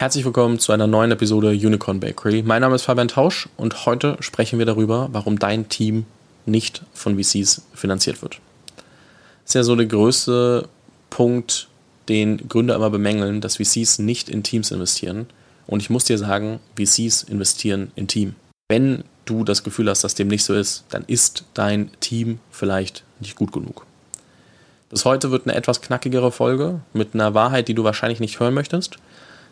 Herzlich 0.00 0.24
willkommen 0.24 0.58
zu 0.58 0.72
einer 0.72 0.86
neuen 0.86 1.10
Episode 1.10 1.50
Unicorn 1.50 2.00
Bakery. 2.00 2.42
Mein 2.42 2.62
Name 2.62 2.74
ist 2.74 2.84
Fabian 2.84 3.08
Tausch 3.08 3.50
und 3.58 3.84
heute 3.84 4.16
sprechen 4.20 4.58
wir 4.58 4.64
darüber, 4.64 5.10
warum 5.12 5.38
dein 5.38 5.68
Team 5.68 6.06
nicht 6.46 6.80
von 6.94 7.22
VCs 7.22 7.66
finanziert 7.74 8.22
wird. 8.22 8.40
Das 9.44 9.50
ist 9.50 9.54
ja 9.56 9.62
so 9.62 9.76
der 9.76 9.84
größte 9.84 10.70
Punkt, 11.10 11.68
den 12.08 12.48
Gründer 12.48 12.76
immer 12.76 12.88
bemängeln, 12.88 13.42
dass 13.42 13.58
VCs 13.58 13.98
nicht 13.98 14.30
in 14.30 14.42
Teams 14.42 14.70
investieren. 14.70 15.26
Und 15.66 15.82
ich 15.82 15.90
muss 15.90 16.04
dir 16.04 16.16
sagen, 16.16 16.60
VCs 16.78 17.24
investieren 17.24 17.92
in 17.94 18.08
Team. 18.08 18.36
Wenn 18.70 19.04
du 19.26 19.44
das 19.44 19.64
Gefühl 19.64 19.90
hast, 19.90 20.02
dass 20.02 20.14
dem 20.14 20.28
nicht 20.28 20.44
so 20.44 20.54
ist, 20.54 20.84
dann 20.88 21.04
ist 21.08 21.44
dein 21.52 21.90
Team 22.00 22.38
vielleicht 22.50 23.04
nicht 23.20 23.36
gut 23.36 23.52
genug. 23.52 23.84
Das 24.88 25.04
heute 25.04 25.30
wird 25.30 25.46
eine 25.46 25.54
etwas 25.54 25.82
knackigere 25.82 26.32
Folge 26.32 26.80
mit 26.94 27.12
einer 27.12 27.34
Wahrheit, 27.34 27.68
die 27.68 27.74
du 27.74 27.84
wahrscheinlich 27.84 28.18
nicht 28.18 28.40
hören 28.40 28.54
möchtest, 28.54 28.96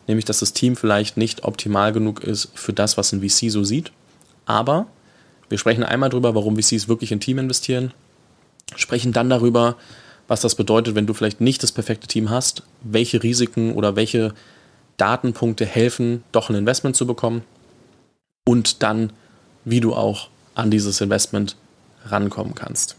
nämlich 0.09 0.25
dass 0.25 0.41
das 0.41 0.53
Team 0.53 0.75
vielleicht 0.75 1.17
nicht 1.17 1.45
optimal 1.45 1.93
genug 1.93 2.25
ist 2.25 2.51
für 2.55 2.73
das, 2.73 2.97
was 2.97 3.13
ein 3.13 3.21
VC 3.21 3.51
so 3.51 3.63
sieht. 3.63 3.93
Aber 4.47 4.87
wir 5.49 5.59
sprechen 5.59 5.85
einmal 5.85 6.11
darüber, 6.11 6.35
warum 6.35 6.57
VCs 6.57 6.89
wirklich 6.89 7.13
in 7.13 7.21
Team 7.21 7.39
investieren, 7.39 7.93
sprechen 8.77 9.13
dann 9.13 9.31
darüber, 9.31 9.77
was 10.27 10.41
das 10.41 10.55
bedeutet, 10.55 10.95
wenn 10.95 11.07
du 11.07 11.15
vielleicht 11.15 11.41
nicht 11.41 11.63
das 11.63 11.73
perfekte 11.73 12.07
Team 12.07 12.29
hast, 12.31 12.63
welche 12.83 13.23
Risiken 13.23 13.75
oder 13.75 13.97
welche 13.97 14.35
Datenpunkte 14.97 15.65
helfen, 15.65 16.23
doch 16.33 16.51
ein 16.51 16.57
Investment 16.57 16.97
zu 16.97 17.07
bekommen 17.07 17.43
und 18.47 18.83
dann, 18.83 19.13
wie 19.65 19.81
du 19.81 19.95
auch 19.95 20.29
an 20.55 20.71
dieses 20.71 21.01
Investment 21.01 21.57
rankommen 22.05 22.55
kannst. 22.55 22.97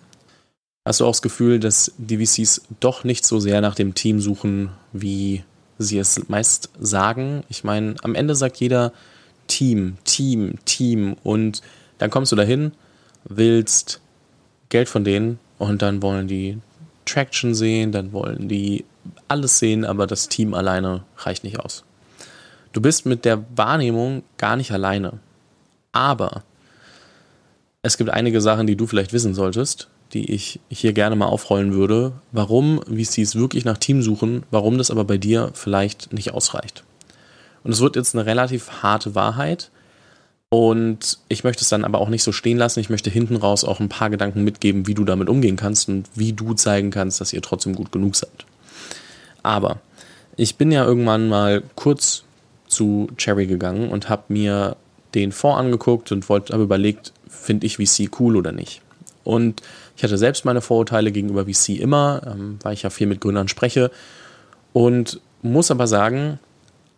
Hast 0.88 1.02
du 1.02 1.06
auch 1.06 1.12
das 1.12 1.22
Gefühl, 1.22 1.60
dass 1.60 1.92
die 1.98 2.26
VCs 2.26 2.62
doch 2.80 3.04
nicht 3.04 3.26
so 3.26 3.40
sehr 3.40 3.62
nach 3.62 3.76
dem 3.76 3.94
Team 3.94 4.22
suchen, 4.22 4.72
wie 4.94 5.44
sie 5.80 5.98
es 5.98 6.30
meist 6.30 6.70
sagen? 6.80 7.44
Ich 7.50 7.64
meine, 7.64 7.96
am 8.04 8.14
Ende 8.14 8.36
sagt 8.36 8.58
jeder 8.58 8.94
Team, 9.48 9.98
Team, 10.04 10.56
Team 10.66 11.16
und 11.24 11.64
dann 11.98 12.12
kommst 12.12 12.32
du 12.32 12.36
dahin, 12.36 12.74
willst 13.24 14.00
Geld 14.70 14.88
von 14.88 15.04
denen 15.04 15.40
und 15.58 15.82
dann 15.82 16.04
wollen 16.04 16.28
die 16.28 16.60
Traction 17.06 17.56
sehen, 17.56 17.92
dann 17.92 18.14
wollen 18.14 18.48
die 18.48 18.86
alles 19.28 19.58
sehen, 19.58 19.86
aber 19.86 20.06
das 20.06 20.30
Team 20.30 20.54
alleine 20.54 21.04
reicht 21.18 21.44
nicht 21.44 21.60
aus. 21.60 21.84
Du 22.72 22.82
bist 22.82 23.06
mit 23.08 23.26
der 23.26 23.44
Wahrnehmung 23.56 24.24
gar 24.38 24.56
nicht 24.56 24.72
alleine. 24.72 25.20
Aber 25.92 26.44
es 27.82 27.98
gibt 27.98 28.12
einige 28.12 28.42
Sachen, 28.42 28.68
die 28.68 28.76
du 28.76 28.86
vielleicht 28.86 29.14
wissen 29.14 29.34
solltest, 29.34 29.90
die 30.14 30.32
ich 30.32 30.60
hier 30.70 30.94
gerne 30.94 31.16
mal 31.16 31.28
aufrollen 31.28 31.74
würde, 31.74 32.14
warum 32.32 32.82
VCs 32.84 33.36
wirklich 33.36 33.66
nach 33.66 33.78
Team 33.78 34.02
suchen, 34.02 34.44
warum 34.52 34.78
das 34.78 34.92
aber 34.92 35.06
bei 35.06 35.18
dir 35.18 35.52
vielleicht 35.54 36.14
nicht 36.14 36.34
ausreicht. 36.34 36.84
Und 37.64 37.72
es 37.72 37.82
wird 37.82 37.96
jetzt 37.96 38.16
eine 38.16 38.26
relativ 38.26 38.84
harte 38.84 39.16
Wahrheit 39.16 39.70
und 40.50 41.20
ich 41.28 41.44
möchte 41.44 41.62
es 41.62 41.70
dann 41.70 41.86
aber 41.86 42.02
auch 42.02 42.10
nicht 42.10 42.24
so 42.24 42.32
stehen 42.32 42.58
lassen. 42.58 42.80
Ich 42.80 42.90
möchte 42.90 43.12
hinten 43.12 43.36
raus 43.36 43.64
auch 43.64 43.80
ein 43.80 43.90
paar 43.90 44.10
Gedanken 44.10 44.44
mitgeben, 44.44 44.88
wie 44.88 44.96
du 44.96 45.06
damit 45.06 45.30
umgehen 45.30 45.58
kannst 45.58 45.90
und 45.90 46.10
wie 46.16 46.34
du 46.34 46.54
zeigen 46.56 46.90
kannst, 46.90 47.22
dass 47.22 47.34
ihr 47.34 47.42
trotzdem 47.42 47.76
gut 47.76 47.92
genug 47.92 48.16
seid. 48.16 48.46
Aber 49.44 49.80
ich 50.36 50.56
bin 50.56 50.72
ja 50.72 50.84
irgendwann 50.84 51.30
mal 51.30 51.62
kurz 51.76 52.24
zu 52.68 53.10
Cherry 53.18 53.46
gegangen 53.46 53.90
und 53.90 54.10
habe 54.10 54.24
mir 54.30 54.76
den 55.14 55.32
Fonds 55.32 55.60
angeguckt 55.60 56.12
und 56.12 56.30
wollte 56.30 56.54
aber 56.54 56.64
überlegt, 56.64 57.14
finde 57.28 57.68
ich 57.68 57.78
VC 57.78 58.10
cool 58.20 58.36
oder 58.36 58.52
nicht. 58.52 58.82
Und 59.24 59.62
ich 60.00 60.04
hatte 60.04 60.18
selbst 60.18 60.46
meine 60.46 60.62
Vorurteile 60.62 61.12
gegenüber 61.12 61.44
VC 61.44 61.78
immer, 61.78 62.22
ähm, 62.26 62.58
weil 62.64 62.74
ich 62.74 62.84
ja 62.84 62.90
viel 62.90 63.06
mit 63.06 63.20
Gründern 63.20 63.50
spreche. 63.50 63.92
Und 64.72 65.20
muss 65.42 65.72
aber 65.72 65.88
sagen, 65.88 66.40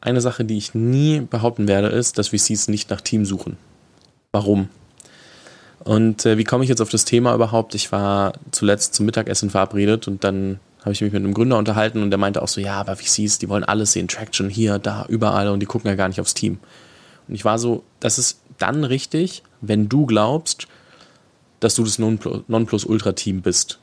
eine 0.01 0.21
Sache, 0.21 0.45
die 0.45 0.59
ich 0.59 0.75
nie 0.75 1.21
behaupten 1.21 1.67
werde, 1.67 1.87
ist, 1.87 2.19
dass 2.19 2.27
VCs 2.27 2.67
nicht 2.67 2.91
nach 2.91 3.01
Team 3.01 3.25
suchen. 3.25 3.57
Warum? 4.31 4.69
Und 5.79 6.27
äh, 6.27 6.37
wie 6.37 6.43
komme 6.43 6.63
ich 6.63 6.69
jetzt 6.69 6.79
auf 6.79 6.89
das 6.89 7.03
Thema 7.03 7.33
überhaupt? 7.33 7.73
Ich 7.73 7.91
war 7.91 8.33
zuletzt 8.51 8.93
zum 8.93 9.07
Mittagessen 9.07 9.49
verabredet 9.49 10.07
und 10.07 10.23
dann 10.23 10.59
habe 10.81 10.91
ich 10.91 11.01
mich 11.01 11.11
mit 11.11 11.23
einem 11.23 11.33
Gründer 11.33 11.57
unterhalten 11.57 12.03
und 12.03 12.11
der 12.11 12.19
meinte 12.19 12.43
auch 12.43 12.47
so, 12.47 12.61
ja, 12.61 12.79
aber 12.79 12.95
VCs, 12.95 13.39
die 13.39 13.49
wollen 13.49 13.63
alles 13.63 13.93
sehen, 13.93 14.09
Traction 14.09 14.47
hier, 14.47 14.77
da, 14.77 15.07
überall 15.09 15.47
und 15.47 15.59
die 15.59 15.65
gucken 15.65 15.89
ja 15.89 15.95
gar 15.95 16.07
nicht 16.07 16.21
aufs 16.21 16.35
Team. 16.35 16.59
Und 17.27 17.33
ich 17.33 17.45
war 17.45 17.57
so, 17.57 17.81
das 17.99 18.19
ist 18.19 18.41
dann 18.59 18.83
richtig, 18.83 19.41
wenn 19.59 19.89
du 19.89 20.05
glaubst, 20.05 20.67
dass 21.61 21.75
du 21.75 21.83
das 21.85 21.97
Nonplusultra-Team 21.99 23.41
bist. 23.41 23.79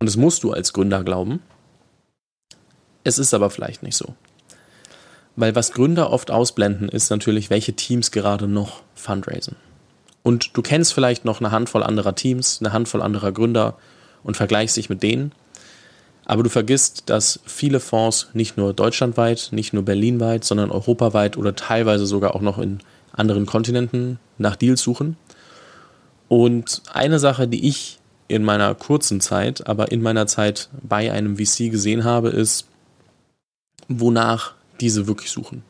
Und 0.00 0.06
das 0.06 0.16
musst 0.16 0.44
du 0.44 0.52
als 0.52 0.74
Gründer 0.74 1.02
glauben. 1.02 1.40
Es 3.04 3.18
ist 3.18 3.32
aber 3.32 3.48
vielleicht 3.48 3.82
nicht 3.82 3.96
so. 3.96 4.14
Weil 5.36 5.54
was 5.54 5.72
Gründer 5.72 6.10
oft 6.10 6.30
ausblenden, 6.30 6.88
ist 6.88 7.10
natürlich, 7.10 7.50
welche 7.50 7.72
Teams 7.72 8.10
gerade 8.10 8.46
noch 8.46 8.82
fundraisen. 8.94 9.56
Und 10.22 10.56
du 10.56 10.62
kennst 10.62 10.92
vielleicht 10.92 11.24
noch 11.24 11.40
eine 11.40 11.50
Handvoll 11.50 11.82
anderer 11.82 12.14
Teams, 12.14 12.58
eine 12.60 12.72
Handvoll 12.72 13.02
anderer 13.02 13.32
Gründer 13.32 13.76
und 14.22 14.36
vergleichst 14.36 14.76
dich 14.76 14.88
mit 14.88 15.02
denen. 15.02 15.32
Aber 16.24 16.42
du 16.42 16.48
vergisst, 16.48 17.10
dass 17.10 17.40
viele 17.44 17.80
Fonds 17.80 18.28
nicht 18.32 18.56
nur 18.56 18.72
deutschlandweit, 18.72 19.48
nicht 19.52 19.72
nur 19.72 19.84
berlinweit, 19.84 20.44
sondern 20.44 20.70
europaweit 20.70 21.36
oder 21.36 21.54
teilweise 21.54 22.06
sogar 22.06 22.34
auch 22.34 22.40
noch 22.40 22.58
in 22.58 22.80
anderen 23.12 23.46
Kontinenten 23.46 24.18
nach 24.38 24.56
Deals 24.56 24.82
suchen. 24.82 25.16
Und 26.34 26.82
eine 26.92 27.20
Sache, 27.20 27.46
die 27.46 27.68
ich 27.68 28.00
in 28.26 28.42
meiner 28.42 28.74
kurzen 28.74 29.20
Zeit, 29.20 29.68
aber 29.68 29.92
in 29.92 30.02
meiner 30.02 30.26
Zeit 30.26 30.68
bei 30.82 31.12
einem 31.12 31.36
VC 31.36 31.70
gesehen 31.70 32.02
habe, 32.02 32.30
ist, 32.30 32.66
wonach 33.86 34.54
diese 34.80 35.06
wirklich 35.06 35.30
suchen. 35.30 35.62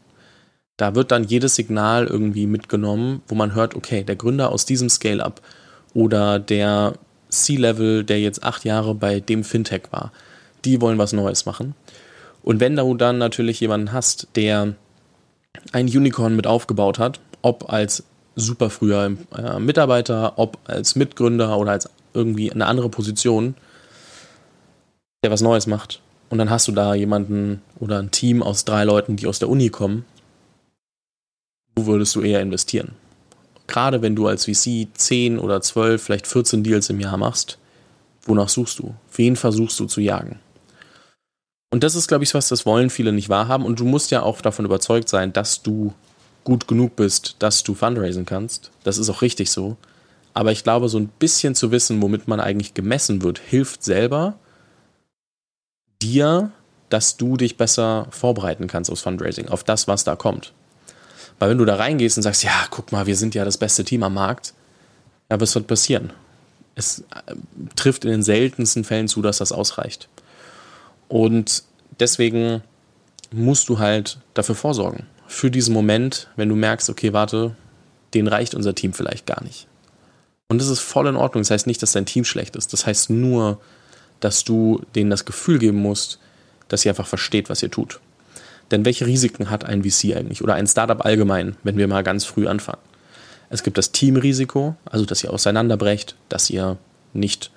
Da 0.78 0.94
wird 0.94 1.10
dann 1.10 1.24
jedes 1.24 1.54
Signal 1.54 2.06
irgendwie 2.06 2.46
mitgenommen, 2.46 3.20
wo 3.28 3.34
man 3.34 3.54
hört, 3.54 3.74
okay, 3.74 4.04
der 4.04 4.16
Gründer 4.16 4.50
aus 4.52 4.64
diesem 4.64 4.88
Scale-up 4.88 5.42
oder 5.92 6.38
der 6.38 6.94
C-Level, 7.28 8.02
der 8.02 8.22
jetzt 8.22 8.42
acht 8.42 8.64
Jahre 8.64 8.94
bei 8.94 9.20
dem 9.20 9.44
Fintech 9.44 9.82
war, 9.90 10.12
die 10.64 10.80
wollen 10.80 10.96
was 10.96 11.12
Neues 11.12 11.44
machen. 11.44 11.74
Und 12.42 12.60
wenn 12.60 12.74
du 12.74 12.94
dann 12.94 13.18
natürlich 13.18 13.60
jemanden 13.60 13.92
hast, 13.92 14.28
der 14.34 14.76
ein 15.72 15.88
Unicorn 15.88 16.34
mit 16.34 16.46
aufgebaut 16.46 16.98
hat, 16.98 17.20
ob 17.42 17.70
als 17.70 18.04
super 18.36 18.70
früher 18.70 19.16
äh, 19.36 19.58
Mitarbeiter, 19.58 20.38
ob 20.38 20.58
als 20.64 20.96
Mitgründer 20.96 21.56
oder 21.58 21.72
als 21.72 21.88
irgendwie 22.12 22.50
eine 22.50 22.66
andere 22.66 22.88
Position, 22.88 23.54
der 25.22 25.30
was 25.30 25.40
Neues 25.40 25.66
macht. 25.66 26.00
Und 26.30 26.38
dann 26.38 26.50
hast 26.50 26.68
du 26.68 26.72
da 26.72 26.94
jemanden 26.94 27.62
oder 27.78 27.98
ein 27.98 28.10
Team 28.10 28.42
aus 28.42 28.64
drei 28.64 28.84
Leuten, 28.84 29.16
die 29.16 29.26
aus 29.26 29.38
der 29.38 29.48
Uni 29.48 29.68
kommen. 29.68 30.04
Wo 31.76 31.86
würdest 31.86 32.14
du 32.14 32.22
eher 32.22 32.40
investieren? 32.40 32.92
Gerade 33.66 34.02
wenn 34.02 34.16
du 34.16 34.26
als 34.26 34.44
VC 34.44 34.88
10 34.92 35.38
oder 35.38 35.60
12, 35.60 36.02
vielleicht 36.02 36.26
14 36.26 36.62
Deals 36.62 36.90
im 36.90 37.00
Jahr 37.00 37.16
machst, 37.16 37.58
wonach 38.24 38.48
suchst 38.48 38.78
du? 38.78 38.94
Wen 39.14 39.36
versuchst 39.36 39.78
du 39.80 39.86
zu 39.86 40.00
jagen? 40.00 40.38
Und 41.70 41.82
das 41.82 41.94
ist, 41.94 42.06
glaube 42.06 42.24
ich, 42.24 42.34
was, 42.34 42.48
das 42.48 42.66
wollen 42.66 42.90
viele 42.90 43.12
nicht 43.12 43.28
wahrhaben. 43.28 43.64
Und 43.64 43.80
du 43.80 43.84
musst 43.84 44.10
ja 44.10 44.22
auch 44.22 44.40
davon 44.40 44.64
überzeugt 44.64 45.08
sein, 45.08 45.32
dass 45.32 45.62
du 45.62 45.92
gut 46.44 46.68
genug 46.68 46.96
bist, 46.96 47.36
dass 47.38 47.62
du 47.62 47.74
fundraisen 47.74 48.26
kannst. 48.26 48.70
Das 48.84 48.98
ist 48.98 49.08
auch 49.08 49.22
richtig 49.22 49.50
so. 49.50 49.76
Aber 50.34 50.52
ich 50.52 50.62
glaube, 50.62 50.88
so 50.88 50.98
ein 50.98 51.08
bisschen 51.08 51.54
zu 51.54 51.70
wissen, 51.70 52.02
womit 52.02 52.28
man 52.28 52.40
eigentlich 52.40 52.74
gemessen 52.74 53.22
wird, 53.22 53.38
hilft 53.38 53.82
selber 53.82 54.34
dir, 56.02 56.50
dass 56.90 57.16
du 57.16 57.36
dich 57.36 57.56
besser 57.56 58.06
vorbereiten 58.10 58.66
kannst 58.66 58.90
aufs 58.90 59.00
Fundraising, 59.00 59.48
auf 59.48 59.64
das, 59.64 59.88
was 59.88 60.04
da 60.04 60.16
kommt. 60.16 60.52
Weil 61.38 61.50
wenn 61.50 61.58
du 61.58 61.64
da 61.64 61.76
reingehst 61.76 62.16
und 62.18 62.22
sagst, 62.22 62.44
ja, 62.44 62.66
guck 62.70 62.92
mal, 62.92 63.06
wir 63.06 63.16
sind 63.16 63.34
ja 63.34 63.44
das 63.44 63.58
beste 63.58 63.84
Team 63.84 64.02
am 64.02 64.14
Markt, 64.14 64.54
ja, 65.30 65.40
was 65.40 65.54
wird 65.54 65.66
passieren? 65.66 66.12
Es 66.74 67.00
äh, 67.00 67.34
trifft 67.76 68.04
in 68.04 68.10
den 68.10 68.22
seltensten 68.22 68.84
Fällen 68.84 69.08
zu, 69.08 69.22
dass 69.22 69.38
das 69.38 69.52
ausreicht. 69.52 70.08
Und 71.08 71.64
deswegen 72.00 72.62
musst 73.32 73.68
du 73.68 73.78
halt 73.78 74.18
dafür 74.34 74.54
vorsorgen 74.54 75.06
für 75.26 75.50
diesen 75.50 75.74
Moment, 75.74 76.28
wenn 76.36 76.48
du 76.48 76.56
merkst, 76.56 76.90
okay, 76.90 77.12
warte, 77.12 77.56
den 78.14 78.28
reicht 78.28 78.54
unser 78.54 78.74
Team 78.74 78.92
vielleicht 78.92 79.26
gar 79.26 79.42
nicht. 79.42 79.66
Und 80.48 80.60
das 80.60 80.68
ist 80.68 80.80
voll 80.80 81.06
in 81.06 81.16
Ordnung. 81.16 81.42
Das 81.42 81.50
heißt 81.50 81.66
nicht, 81.66 81.82
dass 81.82 81.92
dein 81.92 82.06
Team 82.06 82.24
schlecht 82.24 82.56
ist. 82.56 82.72
Das 82.72 82.86
heißt 82.86 83.10
nur, 83.10 83.60
dass 84.20 84.44
du 84.44 84.82
denen 84.94 85.10
das 85.10 85.24
Gefühl 85.24 85.58
geben 85.58 85.78
musst, 85.78 86.18
dass 86.68 86.84
ihr 86.84 86.90
einfach 86.90 87.06
versteht, 87.06 87.50
was 87.50 87.62
ihr 87.62 87.70
tut. 87.70 88.00
Denn 88.70 88.84
welche 88.84 89.06
Risiken 89.06 89.50
hat 89.50 89.64
ein 89.64 89.84
VC 89.84 90.16
eigentlich 90.16 90.42
oder 90.42 90.54
ein 90.54 90.66
Startup 90.66 91.04
allgemein, 91.04 91.56
wenn 91.62 91.76
wir 91.76 91.88
mal 91.88 92.02
ganz 92.02 92.24
früh 92.24 92.46
anfangen? 92.46 92.80
Es 93.50 93.62
gibt 93.62 93.78
das 93.78 93.92
Teamrisiko, 93.92 94.76
also 94.84 95.04
dass 95.04 95.22
ihr 95.22 95.32
auseinanderbrecht, 95.32 96.16
dass 96.28 96.50
ihr 96.50 96.78
nicht 97.12 97.50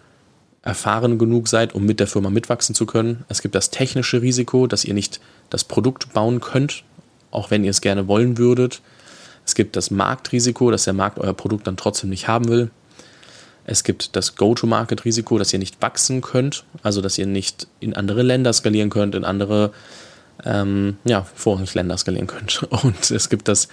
erfahren 0.62 1.18
genug 1.18 1.48
seid, 1.48 1.74
um 1.74 1.86
mit 1.86 2.00
der 2.00 2.08
Firma 2.08 2.30
mitwachsen 2.30 2.75
zu 2.75 2.86
können. 2.86 3.24
Es 3.30 3.42
gibt 3.42 3.56
das 3.56 3.69
technische 3.69 4.22
Risiko, 4.22 4.68
dass 4.68 4.84
ihr 4.84 4.94
nicht 4.94 5.22
das 5.50 5.64
Produkt 5.64 6.14
bauen 6.14 6.42
könnt, 6.42 6.84
auch 7.32 7.52
wenn 7.52 7.64
ihr 7.64 7.72
es 7.72 7.82
gerne 7.82 8.08
wollen 8.08 8.38
würdet. 8.38 8.82
Es 9.46 9.56
gibt 9.56 9.76
das 9.76 9.92
Marktrisiko, 9.92 10.72
dass 10.72 10.84
der 10.84 10.94
Markt 10.94 11.20
euer 11.20 11.34
Produkt 11.34 11.68
dann 11.68 11.78
trotzdem 11.78 12.10
nicht 12.10 12.28
haben 12.28 12.48
will. 12.48 12.70
Es 13.66 13.84
gibt 13.84 14.16
das 14.16 14.36
Go-to-Market-Risiko, 14.36 15.38
dass 15.38 15.52
ihr 15.52 15.60
nicht 15.60 15.82
wachsen 15.82 16.22
könnt, 16.22 16.64
also 16.84 17.02
dass 17.02 17.18
ihr 17.18 17.26
nicht 17.26 17.68
in 17.80 17.96
andere 17.96 18.24
Länder 18.24 18.54
skalieren 18.54 18.90
könnt, 18.90 19.14
in 19.14 19.26
andere 19.26 19.72
ähm, 20.46 20.98
ja, 21.04 21.26
vorrangig 21.36 21.74
Länders 21.74 22.06
gelegen 22.06 22.28
könnt. 22.28 22.64
Und 22.84 23.12
es 23.12 23.30
gibt 23.30 23.48
das 23.48 23.68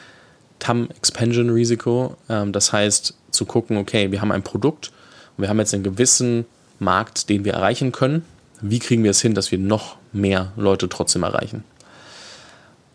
TAM 0.59 0.89
Expansion 0.91 1.51
Risiko. 1.51 2.17
Ähm, 2.29 2.53
das 2.53 2.73
heißt, 2.73 3.15
zu 3.31 3.45
gucken, 3.45 3.77
okay, 3.77 4.11
wir 4.11 4.21
haben 4.21 4.33
ein 4.33 4.43
Produkt 4.43 4.93
und 5.37 5.43
wir 5.43 5.49
haben 5.49 5.59
jetzt 5.59 5.75
einen 5.75 5.83
gewissen 5.83 6.47
Markt, 6.79 7.29
den 7.29 7.45
wir 7.45 7.55
erreichen 7.55 7.93
können. 7.93 8.25
Wie 8.61 8.79
kriegen 8.79 9.03
wir 9.03 9.11
es 9.11 9.21
hin, 9.21 9.35
dass 9.35 9.51
wir 9.51 9.59
noch 9.59 9.97
mehr 10.13 10.53
Leute 10.57 10.89
trotzdem 10.89 11.23
erreichen? 11.23 11.65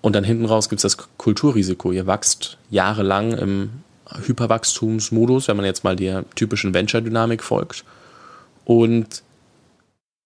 Und 0.01 0.15
dann 0.15 0.23
hinten 0.23 0.45
raus 0.45 0.69
gibt 0.69 0.83
es 0.83 0.95
das 0.95 1.07
Kulturrisiko. 1.17 1.91
Ihr 1.91 2.07
wächst 2.07 2.57
jahrelang 2.69 3.33
im 3.33 3.69
Hyperwachstumsmodus, 4.25 5.47
wenn 5.47 5.57
man 5.57 5.65
jetzt 5.65 5.83
mal 5.83 5.95
der 5.95 6.25
typischen 6.35 6.73
Venture-Dynamik 6.73 7.43
folgt. 7.43 7.83
Und 8.65 9.23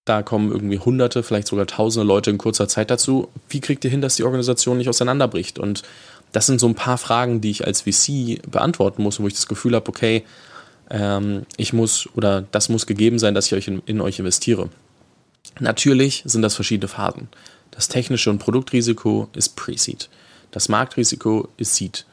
da 0.04 0.22
kommen 0.22 0.52
irgendwie 0.52 0.78
hunderte, 0.78 1.22
vielleicht 1.22 1.48
sogar 1.48 1.66
tausende 1.66 2.06
Leute 2.06 2.30
in 2.30 2.38
kurzer 2.38 2.68
Zeit 2.68 2.90
dazu. 2.90 3.28
Wie 3.48 3.60
kriegt 3.60 3.84
ihr 3.84 3.90
hin, 3.90 4.02
dass 4.02 4.16
die 4.16 4.24
Organisation 4.24 4.76
nicht 4.76 4.88
auseinanderbricht? 4.88 5.58
Und 5.58 5.82
das 6.32 6.46
sind 6.46 6.60
so 6.60 6.66
ein 6.66 6.74
paar 6.74 6.98
Fragen, 6.98 7.40
die 7.40 7.50
ich 7.50 7.66
als 7.66 7.82
VC 7.82 8.40
beantworten 8.50 9.02
muss, 9.02 9.20
wo 9.20 9.26
ich 9.26 9.34
das 9.34 9.48
Gefühl 9.48 9.74
habe, 9.74 9.88
okay, 9.88 10.24
ähm, 10.90 11.46
ich 11.56 11.72
muss 11.72 12.08
oder 12.14 12.42
das 12.42 12.68
muss 12.68 12.86
gegeben 12.86 13.18
sein, 13.18 13.34
dass 13.34 13.46
ich 13.46 13.54
euch 13.54 13.68
in, 13.68 13.82
in 13.86 14.00
euch 14.00 14.18
investiere. 14.18 14.68
Natürlich 15.60 16.22
sind 16.26 16.42
das 16.42 16.54
verschiedene 16.54 16.88
Phasen. 16.88 17.28
Das 17.74 17.88
technische 17.88 18.30
und 18.30 18.38
Produktrisiko 18.38 19.28
ist 19.34 19.56
Pre-Seed. 19.56 20.08
Das 20.52 20.68
Marktrisiko 20.68 21.48
ist 21.56 21.74
Seed. 21.74 22.06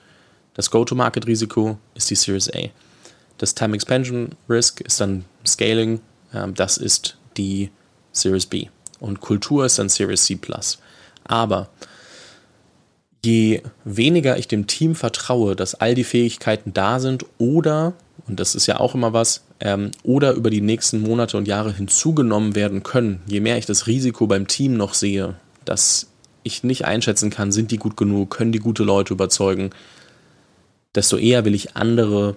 Das 0.55 0.71
Go-to-Market-Risiko 0.71 1.77
ist 1.93 2.09
die 2.09 2.15
Series 2.15 2.49
A. 2.53 2.69
Das 3.37 3.53
Time 3.55 3.75
Expansion 3.75 4.29
Risk 4.49 4.81
ist 4.81 4.99
dann 4.99 5.25
Scaling. 5.45 6.01
Ähm, 6.33 6.55
das 6.55 6.77
ist 6.77 7.17
die 7.37 7.69
Series 8.11 8.47
B. 8.47 8.67
Und 8.99 9.21
Kultur 9.21 9.65
ist 9.65 9.79
dann 9.79 9.89
Series 9.89 10.25
C. 10.25 10.39
Aber 11.23 11.69
je 13.23 13.61
weniger 13.85 14.37
ich 14.37 14.47
dem 14.47 14.67
Team 14.67 14.95
vertraue, 14.95 15.55
dass 15.55 15.75
all 15.75 15.95
die 15.95 16.03
Fähigkeiten 16.03 16.73
da 16.73 16.99
sind 16.99 17.25
oder, 17.37 17.93
und 18.27 18.39
das 18.39 18.55
ist 18.55 18.67
ja 18.67 18.79
auch 18.79 18.95
immer 18.95 19.13
was, 19.13 19.43
ähm, 19.59 19.91
oder 20.03 20.33
über 20.33 20.49
die 20.49 20.61
nächsten 20.61 21.01
Monate 21.01 21.37
und 21.37 21.47
Jahre 21.47 21.73
hinzugenommen 21.73 22.55
werden 22.55 22.83
können, 22.83 23.21
je 23.27 23.39
mehr 23.39 23.57
ich 23.57 23.65
das 23.65 23.87
Risiko 23.87 24.27
beim 24.27 24.47
Team 24.47 24.75
noch 24.75 24.95
sehe, 24.95 25.35
dass 25.65 26.07
ich 26.43 26.63
nicht 26.63 26.85
einschätzen 26.85 27.29
kann, 27.29 27.51
sind 27.51 27.71
die 27.71 27.77
gut 27.77 27.97
genug, 27.97 28.31
können 28.31 28.51
die 28.51 28.59
gute 28.59 28.83
Leute 28.83 29.13
überzeugen, 29.13 29.71
desto 30.95 31.17
eher 31.17 31.45
will 31.45 31.55
ich 31.55 31.75
andere 31.75 32.35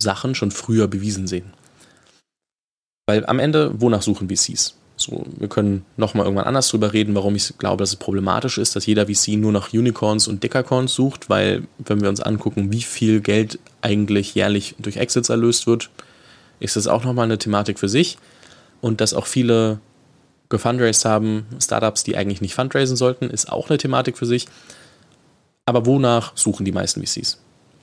Sachen 0.00 0.34
schon 0.34 0.50
früher 0.50 0.88
bewiesen 0.88 1.26
sehen. 1.26 1.52
Weil 3.06 3.26
am 3.26 3.38
Ende, 3.38 3.80
wonach 3.80 4.02
suchen 4.02 4.28
VCs? 4.28 4.74
So, 4.96 5.24
wir 5.38 5.48
können 5.48 5.84
nochmal 5.96 6.26
irgendwann 6.26 6.46
anders 6.46 6.68
drüber 6.68 6.92
reden, 6.92 7.14
warum 7.14 7.36
ich 7.36 7.56
glaube, 7.58 7.82
dass 7.82 7.90
es 7.90 7.96
problematisch 7.96 8.58
ist, 8.58 8.74
dass 8.74 8.86
jeder 8.86 9.06
VC 9.06 9.28
nur 9.36 9.52
nach 9.52 9.72
Unicorns 9.72 10.26
und 10.26 10.42
Dickercorns 10.42 10.92
sucht, 10.92 11.30
weil 11.30 11.62
wenn 11.78 12.00
wir 12.00 12.08
uns 12.08 12.20
angucken, 12.20 12.72
wie 12.72 12.82
viel 12.82 13.20
Geld 13.20 13.60
eigentlich 13.80 14.34
jährlich 14.34 14.74
durch 14.78 14.96
Exits 14.96 15.28
erlöst 15.28 15.68
wird, 15.68 15.90
ist 16.58 16.74
das 16.74 16.88
auch 16.88 17.04
nochmal 17.04 17.26
eine 17.26 17.38
Thematik 17.38 17.78
für 17.78 17.88
sich. 17.88 18.18
Und 18.80 19.00
dass 19.00 19.14
auch 19.14 19.26
viele 19.26 19.78
gefundraised 20.48 21.04
haben, 21.04 21.46
Startups, 21.60 22.04
die 22.04 22.16
eigentlich 22.16 22.40
nicht 22.40 22.54
fundraisen 22.54 22.96
sollten, 22.96 23.30
ist 23.30 23.50
auch 23.50 23.68
eine 23.68 23.78
Thematik 23.78 24.16
für 24.16 24.26
sich. 24.26 24.46
Aber 25.66 25.86
wonach 25.86 26.32
suchen 26.34 26.64
die 26.64 26.72
meisten 26.72 27.04
VCs? 27.04 27.38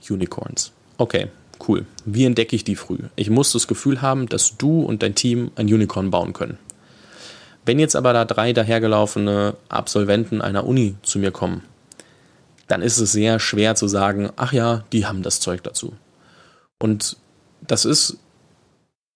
Unicorns. 0.09 0.71
Okay, 0.97 1.29
Cool. 1.65 1.85
Wie 2.05 2.25
entdecke 2.25 2.55
ich 2.55 2.63
die 2.63 2.75
früh? 2.75 2.99
Ich 3.15 3.29
muss 3.29 3.51
das 3.51 3.67
Gefühl 3.67 4.01
haben, 4.01 4.27
dass 4.27 4.57
du 4.57 4.81
und 4.81 5.03
dein 5.03 5.15
Team 5.15 5.51
ein 5.55 5.67
Unicorn 5.67 6.11
bauen 6.11 6.33
können. 6.33 6.57
Wenn 7.65 7.79
jetzt 7.79 7.95
aber 7.95 8.13
da 8.13 8.25
drei 8.25 8.53
dahergelaufene 8.53 9.55
Absolventen 9.69 10.41
einer 10.41 10.65
Uni 10.65 10.95
zu 11.01 11.17
mir 11.17 11.31
kommen, 11.31 11.63
dann 12.67 12.81
ist 12.81 12.97
es 12.97 13.11
sehr 13.11 13.39
schwer 13.39 13.75
zu 13.75 13.87
sagen, 13.87 14.29
ach 14.35 14.53
ja, 14.53 14.83
die 14.91 15.05
haben 15.05 15.23
das 15.23 15.39
Zeug 15.39 15.63
dazu. 15.63 15.93
Und 16.79 17.17
das 17.61 17.85
ist 17.85 18.17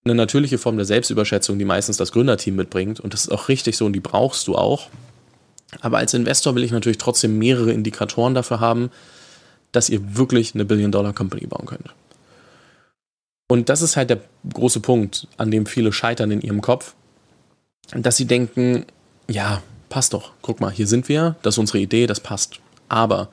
eine 0.06 0.16
natürliche 0.16 0.58
Form 0.58 0.78
der 0.78 0.86
Selbstüberschätzung, 0.86 1.60
die 1.60 1.66
meistens 1.66 1.98
das 1.98 2.12
Gründerteam 2.12 2.56
mitbringt. 2.56 3.00
Und 3.00 3.14
das 3.14 3.22
ist 3.22 3.30
auch 3.30 3.50
richtig 3.50 3.78
so 3.78 3.86
und 3.86 3.94
die 3.94 4.00
brauchst 4.00 4.48
du 4.48 4.56
auch. 4.56 4.90
Aber 5.82 5.98
als 5.98 6.14
Investor 6.14 6.56
will 6.56 6.64
ich 6.64 6.72
natürlich 6.72 6.98
trotzdem 6.98 7.38
mehrere 7.38 7.72
Indikatoren 7.72 8.34
dafür 8.34 8.60
haben, 8.60 8.90
dass 9.72 9.90
ihr 9.90 10.18
wirklich 10.18 10.56
eine 10.56 10.66
Billion-Dollar-Company 10.66 11.46
bauen 11.48 11.66
könnt. 11.66 11.94
Und 13.48 13.70
das 13.70 13.82
ist 13.82 13.98
halt 13.98 14.10
der 14.10 14.22
große 14.54 14.80
Punkt, 14.80 15.28
an 15.38 15.52
dem 15.52 15.66
viele 15.66 15.92
scheitern 15.92 16.32
in 16.32 16.42
ihrem 16.42 16.62
Kopf, 16.62 16.96
dass 17.92 18.18
sie 18.18 18.26
denken, 18.26 18.86
ja, 19.28 19.62
passt 19.90 20.14
doch, 20.14 20.32
guck 20.42 20.60
mal, 20.60 20.72
hier 20.72 20.88
sind 20.88 21.10
wir, 21.10 21.36
das 21.42 21.56
ist 21.56 21.60
unsere 21.60 21.80
Idee, 21.80 22.08
das 22.08 22.20
passt. 22.20 22.60
Aber 22.90 23.30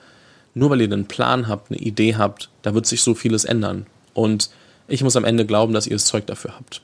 nur 0.55 0.71
weil 0.71 0.81
ihr 0.81 0.91
einen 0.91 1.07
Plan 1.07 1.49
habt, 1.49 1.71
eine 1.71 1.79
Idee 1.79 2.17
habt, 2.17 2.49
da 2.63 2.75
wird 2.75 2.87
sich 2.87 3.03
so 3.03 3.15
vieles 3.15 3.45
ändern. 3.45 3.87
Und 4.15 4.51
ich 4.89 5.03
muss 5.03 5.17
am 5.17 5.25
Ende 5.25 5.47
glauben, 5.47 5.73
dass 5.73 5.87
ihr 5.87 5.97
das 5.97 6.07
Zeug 6.07 6.27
dafür 6.27 6.55
habt. 6.57 6.81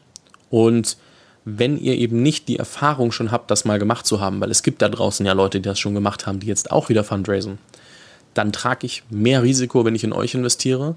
Und 0.50 0.96
wenn 1.44 1.78
ihr 1.78 1.96
eben 1.96 2.22
nicht 2.22 2.48
die 2.48 2.58
Erfahrung 2.58 3.10
schon 3.10 3.32
habt, 3.32 3.50
das 3.50 3.64
mal 3.64 3.78
gemacht 3.78 4.06
zu 4.06 4.20
haben, 4.20 4.40
weil 4.40 4.50
es 4.50 4.62
gibt 4.62 4.82
da 4.82 4.88
draußen 4.88 5.26
ja 5.26 5.32
Leute, 5.32 5.60
die 5.60 5.68
das 5.68 5.78
schon 5.78 5.94
gemacht 5.94 6.26
haben, 6.26 6.40
die 6.40 6.46
jetzt 6.46 6.70
auch 6.70 6.88
wieder 6.88 7.04
fundraisen, 7.04 7.58
dann 8.34 8.52
trage 8.52 8.86
ich 8.86 9.02
mehr 9.10 9.42
Risiko, 9.42 9.84
wenn 9.84 9.94
ich 9.94 10.04
in 10.04 10.12
euch 10.12 10.34
investiere, 10.34 10.94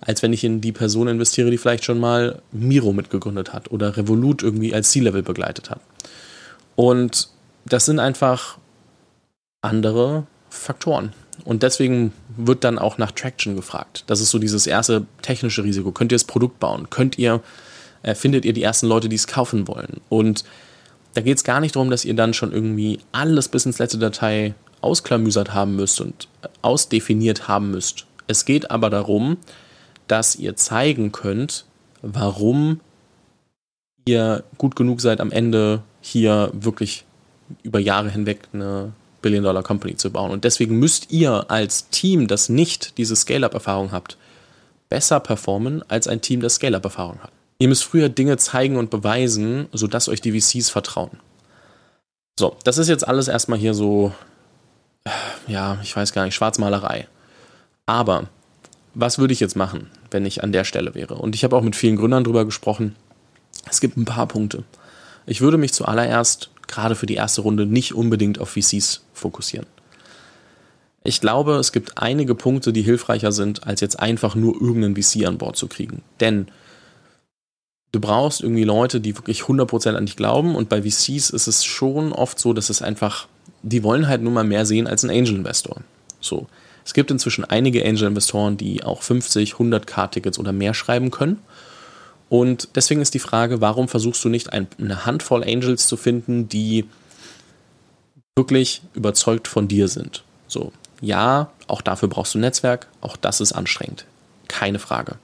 als 0.00 0.22
wenn 0.22 0.32
ich 0.32 0.44
in 0.44 0.60
die 0.60 0.72
Person 0.72 1.08
investiere, 1.08 1.50
die 1.50 1.58
vielleicht 1.58 1.84
schon 1.84 2.00
mal 2.00 2.42
Miro 2.50 2.92
mitgegründet 2.92 3.52
hat 3.52 3.70
oder 3.70 3.96
Revolut 3.96 4.42
irgendwie 4.42 4.74
als 4.74 4.90
C-Level 4.90 5.22
begleitet 5.22 5.70
hat. 5.70 5.80
Und 6.76 7.28
das 7.64 7.86
sind 7.86 7.98
einfach 7.98 8.58
andere 9.60 10.26
Faktoren. 10.48 11.12
Und 11.44 11.62
deswegen 11.62 12.12
wird 12.36 12.64
dann 12.64 12.78
auch 12.78 12.98
nach 12.98 13.10
Traction 13.12 13.56
gefragt. 13.56 14.04
Das 14.06 14.20
ist 14.20 14.30
so 14.30 14.38
dieses 14.38 14.66
erste 14.66 15.06
technische 15.22 15.64
Risiko. 15.64 15.92
Könnt 15.92 16.12
ihr 16.12 16.16
das 16.16 16.24
Produkt 16.24 16.60
bauen? 16.60 16.88
Könnt 16.90 17.18
ihr, 17.18 17.40
äh, 18.02 18.14
findet 18.14 18.44
ihr 18.44 18.52
die 18.52 18.62
ersten 18.62 18.86
Leute, 18.86 19.08
die 19.08 19.16
es 19.16 19.26
kaufen 19.26 19.66
wollen? 19.66 20.00
Und 20.08 20.44
da 21.14 21.20
geht 21.20 21.36
es 21.36 21.44
gar 21.44 21.60
nicht 21.60 21.76
darum, 21.76 21.90
dass 21.90 22.04
ihr 22.04 22.14
dann 22.14 22.34
schon 22.34 22.52
irgendwie 22.52 23.00
alles 23.12 23.48
bis 23.48 23.66
ins 23.66 23.78
letzte 23.78 23.98
Datei 23.98 24.54
ausklamüsert 24.80 25.52
haben 25.54 25.76
müsst 25.76 26.00
und 26.00 26.28
ausdefiniert 26.62 27.48
haben 27.48 27.70
müsst. 27.70 28.06
Es 28.26 28.44
geht 28.44 28.70
aber 28.70 28.90
darum, 28.90 29.36
dass 30.08 30.36
ihr 30.36 30.56
zeigen 30.56 31.12
könnt, 31.12 31.64
warum 32.02 32.80
ihr 34.04 34.44
gut 34.58 34.74
genug 34.74 35.00
seid, 35.00 35.20
am 35.20 35.30
Ende 35.30 35.82
hier 36.00 36.50
wirklich 36.52 37.04
über 37.62 37.78
Jahre 37.78 38.10
hinweg 38.10 38.48
eine 38.52 38.92
Billion-Dollar-Company 39.22 39.96
zu 39.96 40.10
bauen. 40.10 40.30
Und 40.30 40.44
deswegen 40.44 40.78
müsst 40.78 41.10
ihr 41.10 41.50
als 41.50 41.88
Team, 41.88 42.26
das 42.26 42.48
nicht 42.48 42.98
diese 42.98 43.16
Scale-Up-Erfahrung 43.16 43.92
habt, 43.92 44.18
besser 44.88 45.20
performen 45.20 45.82
als 45.88 46.06
ein 46.06 46.20
Team, 46.20 46.40
das 46.40 46.56
Scale-Up-Erfahrung 46.56 47.20
hat. 47.22 47.32
Ihr 47.58 47.68
müsst 47.68 47.84
früher 47.84 48.08
Dinge 48.08 48.36
zeigen 48.36 48.76
und 48.76 48.90
beweisen, 48.90 49.68
sodass 49.72 50.08
euch 50.08 50.20
die 50.20 50.38
VCs 50.38 50.68
vertrauen. 50.68 51.18
So, 52.38 52.56
das 52.64 52.78
ist 52.78 52.88
jetzt 52.88 53.06
alles 53.06 53.28
erstmal 53.28 53.58
hier 53.58 53.72
so, 53.72 54.12
ja, 55.46 55.78
ich 55.82 55.94
weiß 55.94 56.12
gar 56.12 56.24
nicht, 56.24 56.34
Schwarzmalerei. 56.34 57.06
Aber 57.86 58.28
was 58.94 59.18
würde 59.18 59.32
ich 59.32 59.40
jetzt 59.40 59.56
machen, 59.56 59.90
wenn 60.10 60.26
ich 60.26 60.42
an 60.42 60.52
der 60.52 60.64
Stelle 60.64 60.94
wäre? 60.94 61.14
Und 61.14 61.34
ich 61.34 61.44
habe 61.44 61.56
auch 61.56 61.62
mit 61.62 61.76
vielen 61.76 61.96
Gründern 61.96 62.24
darüber 62.24 62.44
gesprochen. 62.44 62.96
Es 63.70 63.80
gibt 63.80 63.96
ein 63.96 64.04
paar 64.04 64.26
Punkte. 64.26 64.64
Ich 65.24 65.40
würde 65.40 65.56
mich 65.56 65.72
zuallererst 65.72 66.50
gerade 66.72 66.96
für 66.96 67.06
die 67.06 67.14
erste 67.14 67.42
Runde 67.42 67.66
nicht 67.66 67.94
unbedingt 67.94 68.40
auf 68.40 68.50
VCs 68.50 69.02
fokussieren. 69.12 69.66
Ich 71.04 71.20
glaube, 71.20 71.54
es 71.56 71.72
gibt 71.72 71.98
einige 71.98 72.34
Punkte, 72.34 72.72
die 72.72 72.82
hilfreicher 72.82 73.32
sind, 73.32 73.66
als 73.66 73.80
jetzt 73.80 73.98
einfach 73.98 74.34
nur 74.34 74.54
irgendeinen 74.60 74.96
VC 74.96 75.26
an 75.26 75.38
Bord 75.38 75.56
zu 75.56 75.66
kriegen. 75.66 76.02
Denn 76.20 76.46
du 77.90 78.00
brauchst 78.00 78.40
irgendwie 78.40 78.64
Leute, 78.64 79.00
die 79.00 79.16
wirklich 79.16 79.42
100% 79.42 79.94
an 79.94 80.06
dich 80.06 80.16
glauben 80.16 80.54
und 80.54 80.68
bei 80.68 80.82
VCs 80.82 81.30
ist 81.30 81.46
es 81.46 81.64
schon 81.64 82.12
oft 82.12 82.38
so, 82.38 82.52
dass 82.52 82.70
es 82.70 82.82
einfach, 82.82 83.26
die 83.62 83.82
wollen 83.82 84.08
halt 84.08 84.22
nur 84.22 84.32
mal 84.32 84.44
mehr 84.44 84.64
sehen 84.64 84.86
als 84.86 85.04
ein 85.04 85.10
Angel-Investor. 85.10 85.82
So. 86.20 86.46
Es 86.84 86.94
gibt 86.94 87.10
inzwischen 87.10 87.44
einige 87.44 87.84
Angel-Investoren, 87.84 88.56
die 88.56 88.82
auch 88.82 89.02
50, 89.02 89.52
100 89.54 89.86
K-Tickets 89.86 90.38
oder 90.38 90.52
mehr 90.52 90.74
schreiben 90.74 91.10
können. 91.10 91.38
Und 92.32 92.70
deswegen 92.76 93.02
ist 93.02 93.12
die 93.12 93.18
Frage, 93.18 93.60
warum 93.60 93.88
versuchst 93.88 94.24
du 94.24 94.30
nicht 94.30 94.54
eine 94.54 95.04
Handvoll 95.04 95.44
Angels 95.44 95.86
zu 95.86 95.98
finden, 95.98 96.48
die 96.48 96.86
wirklich 98.34 98.80
überzeugt 98.94 99.48
von 99.48 99.68
dir 99.68 99.86
sind? 99.86 100.24
So, 100.48 100.72
ja, 101.02 101.50
auch 101.66 101.82
dafür 101.82 102.08
brauchst 102.08 102.32
du 102.32 102.38
ein 102.38 102.40
Netzwerk, 102.40 102.88
auch 103.02 103.18
das 103.18 103.42
ist 103.42 103.52
anstrengend. 103.52 104.06
Keine 104.48 104.78
Frage. 104.78 105.16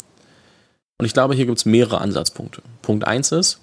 Und 0.99 1.07
ich 1.07 1.15
glaube, 1.15 1.35
hier 1.35 1.47
gibt 1.47 1.57
es 1.57 1.65
mehrere 1.65 2.03
Ansatzpunkte. 2.03 2.61
Punkt 2.83 3.07
1 3.07 3.33
ist, 3.33 3.61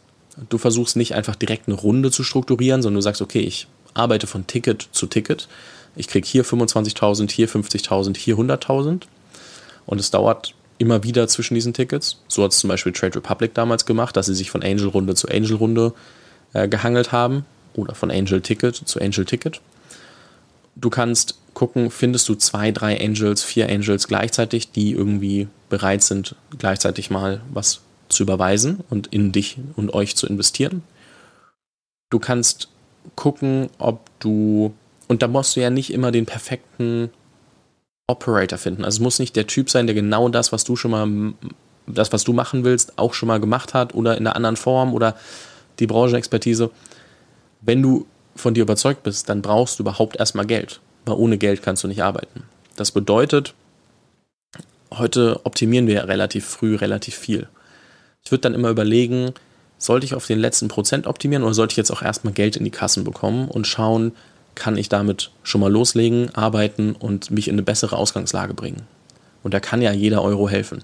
du 0.49 0.57
versuchst 0.57 0.95
nicht 0.95 1.13
einfach 1.13 1.35
direkt 1.35 1.67
eine 1.67 1.77
Runde 1.77 2.09
zu 2.09 2.23
strukturieren, 2.23 2.81
sondern 2.81 2.95
du 2.95 3.03
sagst, 3.03 3.21
okay, 3.21 3.41
ich 3.41 3.67
arbeite 3.93 4.25
von 4.25 4.47
Ticket 4.47 4.89
zu 4.91 5.05
Ticket 5.05 5.47
ich 5.95 6.07
kriege 6.07 6.27
hier 6.27 6.43
25.000, 6.43 7.31
hier 7.31 7.47
50.000, 7.47 8.17
hier 8.17 8.35
100.000. 8.35 9.03
Und 9.85 9.99
es 9.99 10.11
dauert 10.11 10.53
immer 10.77 11.03
wieder 11.03 11.27
zwischen 11.27 11.55
diesen 11.55 11.73
Tickets. 11.73 12.17
So 12.27 12.43
hat 12.43 12.51
es 12.51 12.59
zum 12.59 12.67
Beispiel 12.67 12.91
Trade 12.91 13.15
Republic 13.15 13.53
damals 13.53 13.85
gemacht, 13.85 14.15
dass 14.17 14.25
sie 14.25 14.35
sich 14.35 14.51
von 14.51 14.63
Angel-Runde 14.63 15.15
zu 15.15 15.27
Angel-Runde 15.29 15.93
äh, 16.53 16.67
gehangelt 16.67 17.11
haben 17.11 17.45
oder 17.75 17.95
von 17.95 18.11
Angel-Ticket 18.11 18.75
zu 18.75 18.99
Angel-Ticket. 18.99 19.61
Du 20.75 20.89
kannst 20.89 21.39
gucken, 21.53 21.89
findest 21.89 22.27
du 22.27 22.35
zwei, 22.35 22.71
drei 22.71 22.99
Angels, 22.99 23.43
vier 23.43 23.69
Angels 23.69 24.07
gleichzeitig, 24.07 24.71
die 24.71 24.91
irgendwie 24.91 25.47
bereit 25.69 26.03
sind, 26.03 26.35
gleichzeitig 26.57 27.09
mal 27.09 27.41
was 27.51 27.81
zu 28.09 28.23
überweisen 28.23 28.83
und 28.89 29.07
in 29.07 29.31
dich 29.31 29.57
und 29.75 29.93
euch 29.93 30.15
zu 30.15 30.27
investieren. 30.27 30.83
Du 32.09 32.19
kannst 32.19 32.69
gucken, 33.15 33.69
ob 33.77 34.09
du, 34.19 34.73
und 35.07 35.21
da 35.21 35.27
musst 35.27 35.55
du 35.55 35.61
ja 35.61 35.69
nicht 35.69 35.91
immer 35.91 36.11
den 36.11 36.25
perfekten 36.25 37.09
Operator 38.07 38.57
finden. 38.57 38.85
Also 38.85 38.97
es 38.97 38.99
muss 39.01 39.19
nicht 39.19 39.35
der 39.35 39.47
Typ 39.47 39.69
sein, 39.69 39.87
der 39.87 39.95
genau 39.95 40.29
das, 40.29 40.51
was 40.51 40.63
du 40.63 40.75
schon 40.75 40.91
mal, 40.91 41.33
das, 41.87 42.13
was 42.13 42.23
du 42.23 42.33
machen 42.33 42.63
willst, 42.63 42.97
auch 42.97 43.13
schon 43.13 43.27
mal 43.27 43.39
gemacht 43.39 43.73
hat 43.73 43.95
oder 43.95 44.17
in 44.17 44.25
einer 44.25 44.35
anderen 44.35 44.57
Form 44.57 44.93
oder 44.93 45.15
die 45.79 45.87
Branchenexpertise. 45.87 46.69
Wenn 47.61 47.81
du 47.81 48.05
von 48.35 48.53
dir 48.53 48.61
überzeugt 48.61 49.03
bist, 49.03 49.29
dann 49.29 49.41
brauchst 49.41 49.79
du 49.79 49.83
überhaupt 49.83 50.17
erstmal 50.17 50.45
Geld, 50.45 50.81
weil 51.05 51.15
ohne 51.15 51.37
Geld 51.37 51.63
kannst 51.63 51.83
du 51.83 51.87
nicht 51.87 52.03
arbeiten. 52.03 52.43
Das 52.75 52.91
bedeutet, 52.91 53.53
heute 54.93 55.39
optimieren 55.43 55.87
wir 55.87 56.07
relativ 56.07 56.45
früh 56.45 56.75
relativ 56.75 57.15
viel. 57.15 57.47
Ich 58.23 58.31
würde 58.31 58.41
dann 58.41 58.53
immer 58.53 58.69
überlegen, 58.69 59.33
sollte 59.77 60.05
ich 60.05 60.13
auf 60.13 60.27
den 60.27 60.39
letzten 60.39 60.67
Prozent 60.67 61.07
optimieren 61.07 61.43
oder 61.43 61.53
sollte 61.53 61.73
ich 61.73 61.77
jetzt 61.77 61.91
auch 61.91 62.01
erstmal 62.01 62.33
Geld 62.33 62.55
in 62.55 62.63
die 62.63 62.71
Kassen 62.71 63.03
bekommen 63.03 63.47
und 63.47 63.67
schauen, 63.67 64.13
kann 64.55 64.77
ich 64.77 64.89
damit 64.89 65.31
schon 65.43 65.61
mal 65.61 65.71
loslegen, 65.71 66.33
arbeiten 66.33 66.93
und 66.93 67.31
mich 67.31 67.47
in 67.47 67.55
eine 67.55 67.63
bessere 67.63 67.97
Ausgangslage 67.97 68.53
bringen. 68.53 68.83
Und 69.43 69.53
da 69.53 69.59
kann 69.59 69.81
ja 69.81 69.91
jeder 69.91 70.23
Euro 70.23 70.49
helfen. 70.49 70.83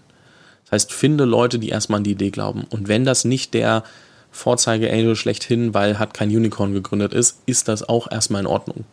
Das 0.65 0.73
heißt, 0.73 0.93
finde 0.93 1.25
Leute, 1.25 1.57
die 1.57 1.69
erstmal 1.69 1.97
an 1.97 2.03
die 2.03 2.11
Idee 2.11 2.29
glauben. 2.29 2.65
Und 2.69 2.87
wenn 2.87 3.05
das 3.05 3.25
nicht 3.25 3.53
der 3.53 3.83
Vorzeige-Angel 4.31 5.15
schlechthin, 5.15 5.73
weil 5.73 5.99
hat 5.99 6.13
kein 6.13 6.29
Unicorn 6.29 6.73
gegründet 6.73 7.13
ist, 7.13 7.39
ist 7.45 7.67
das 7.67 7.87
auch 7.87 8.09
erstmal 8.09 8.41
in 8.41 8.47
Ordnung. 8.47 8.85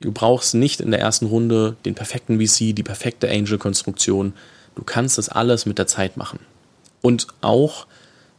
Du 0.00 0.10
brauchst 0.10 0.54
nicht 0.54 0.80
in 0.80 0.90
der 0.90 1.00
ersten 1.00 1.26
Runde 1.26 1.76
den 1.84 1.94
perfekten 1.94 2.40
VC, 2.40 2.74
die 2.74 2.82
perfekte 2.82 3.30
Angel-Konstruktion. 3.30 4.32
Du 4.74 4.82
kannst 4.82 5.18
das 5.18 5.28
alles 5.28 5.64
mit 5.64 5.78
der 5.78 5.86
Zeit 5.86 6.16
machen. 6.16 6.40
Und 7.02 7.28
auch 7.40 7.86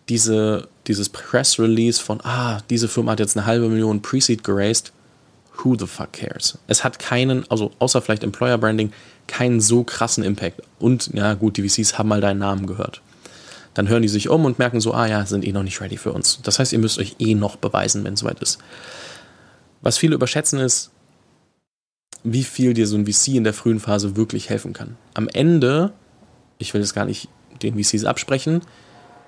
diese, 0.10 0.68
dieses 0.88 1.10
Press-Release 1.10 2.02
von, 2.02 2.20
ah, 2.24 2.62
diese 2.70 2.90
Firma 2.90 3.14
hat 3.14 3.20
jetzt 3.20 3.38
eine 3.38 3.46
halbe 3.46 3.70
Million 3.70 4.02
Pre-Seed 4.02 4.44
geraced, 4.44 4.92
who 5.58 5.76
the 5.78 5.88
fuck 5.88 6.14
cares? 6.14 6.58
Es 6.68 6.84
hat 6.84 7.00
keinen, 7.00 7.50
also 7.50 7.72
außer 7.80 8.02
vielleicht 8.02 8.24
Employer 8.24 8.58
Branding, 8.58 8.92
keinen 9.28 9.62
so 9.62 9.84
krassen 9.84 10.24
Impact. 10.24 10.62
Und 10.80 11.12
ja, 11.14 11.34
gut, 11.34 11.58
die 11.58 11.68
VCs 11.68 11.98
haben 11.98 12.10
mal 12.10 12.22
deinen 12.22 12.40
Namen 12.40 12.68
gehört. 12.68 13.02
Dann 13.74 13.88
hören 13.88 14.02
die 14.02 14.08
sich 14.08 14.30
um 14.30 14.46
und 14.46 14.60
merken 14.60 14.82
so, 14.82 14.94
ah 14.94 15.08
ja, 15.08 15.26
sind 15.26 15.46
eh 15.46 15.52
noch 15.52 15.64
nicht 15.64 15.82
ready 15.82 15.98
für 15.98 16.12
uns. 16.12 16.40
Das 16.44 16.60
heißt, 16.60 16.74
ihr 16.74 16.80
müsst 16.80 17.00
euch 17.00 17.16
eh 17.20 17.36
noch 17.36 17.56
beweisen, 17.56 18.04
wenn 18.04 18.14
es 18.14 18.20
soweit 18.20 18.40
ist. 18.40 18.60
Was 19.82 19.98
viele 19.98 20.16
überschätzen 20.16 20.60
ist, 20.60 20.92
wie 22.24 22.44
viel 22.44 22.74
dir 22.74 22.88
so 22.88 22.96
ein 22.96 23.06
VC 23.06 23.30
in 23.30 23.44
der 23.44 23.54
frühen 23.54 23.80
Phase 23.80 24.16
wirklich 24.16 24.50
helfen 24.50 24.74
kann. 24.74 24.96
Am 25.14 25.28
Ende, 25.28 25.92
ich 26.58 26.74
will 26.74 26.82
jetzt 26.82 26.94
gar 26.94 27.06
nicht 27.06 27.28
den 27.62 27.82
VCs 27.82 28.06
absprechen, 28.06 28.62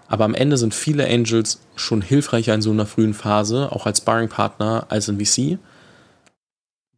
aber 0.07 0.25
am 0.25 0.35
Ende 0.35 0.57
sind 0.57 0.73
viele 0.73 1.07
Angels 1.07 1.59
schon 1.75 2.01
hilfreicher 2.01 2.53
in 2.53 2.61
so 2.61 2.71
einer 2.71 2.85
frühen 2.85 3.13
Phase, 3.13 3.71
auch 3.71 3.85
als 3.85 3.97
Sparring-Partner, 3.97 4.85
als 4.89 5.09
ein 5.09 5.19
VC, 5.19 5.57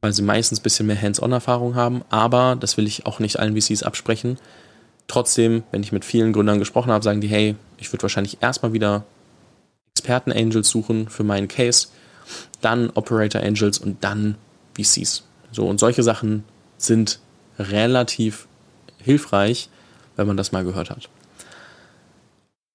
weil 0.01 0.13
sie 0.13 0.21
meistens 0.21 0.59
ein 0.59 0.63
bisschen 0.63 0.87
mehr 0.87 1.01
Hands-on-Erfahrung 1.01 1.75
haben. 1.75 2.03
Aber 2.09 2.55
das 2.59 2.77
will 2.77 2.87
ich 2.87 3.05
auch 3.05 3.19
nicht 3.19 3.39
allen 3.39 3.59
VCs 3.59 3.83
absprechen. 3.83 4.37
Trotzdem, 5.07 5.63
wenn 5.71 5.83
ich 5.83 5.91
mit 5.91 6.05
vielen 6.05 6.33
Gründern 6.33 6.59
gesprochen 6.59 6.91
habe, 6.91 7.03
sagen 7.03 7.21
die, 7.21 7.27
hey, 7.27 7.55
ich 7.77 7.91
würde 7.91 8.03
wahrscheinlich 8.03 8.41
erstmal 8.41 8.73
wieder 8.73 9.05
Experten-Angels 9.95 10.69
suchen 10.69 11.09
für 11.09 11.23
meinen 11.23 11.47
Case, 11.47 11.87
dann 12.61 12.89
Operator-Angels 12.91 13.79
und 13.79 14.03
dann 14.03 14.35
VCs. 14.77 15.23
So, 15.51 15.67
und 15.67 15.79
solche 15.79 16.03
Sachen 16.03 16.43
sind 16.77 17.19
relativ 17.57 18.47
hilfreich, 18.99 19.69
wenn 20.15 20.27
man 20.27 20.37
das 20.37 20.51
mal 20.51 20.63
gehört 20.63 20.89
hat. 20.89 21.09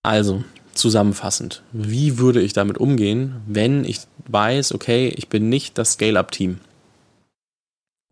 Also, 0.02 0.42
zusammenfassend, 0.74 1.62
wie 1.72 2.18
würde 2.18 2.40
ich 2.40 2.54
damit 2.54 2.78
umgehen, 2.78 3.42
wenn 3.46 3.84
ich 3.84 4.00
weiß, 4.26 4.72
okay, 4.74 5.12
ich 5.16 5.28
bin 5.28 5.48
nicht 5.48 5.78
das 5.78 5.92
Scale-Up-Team. 5.92 6.58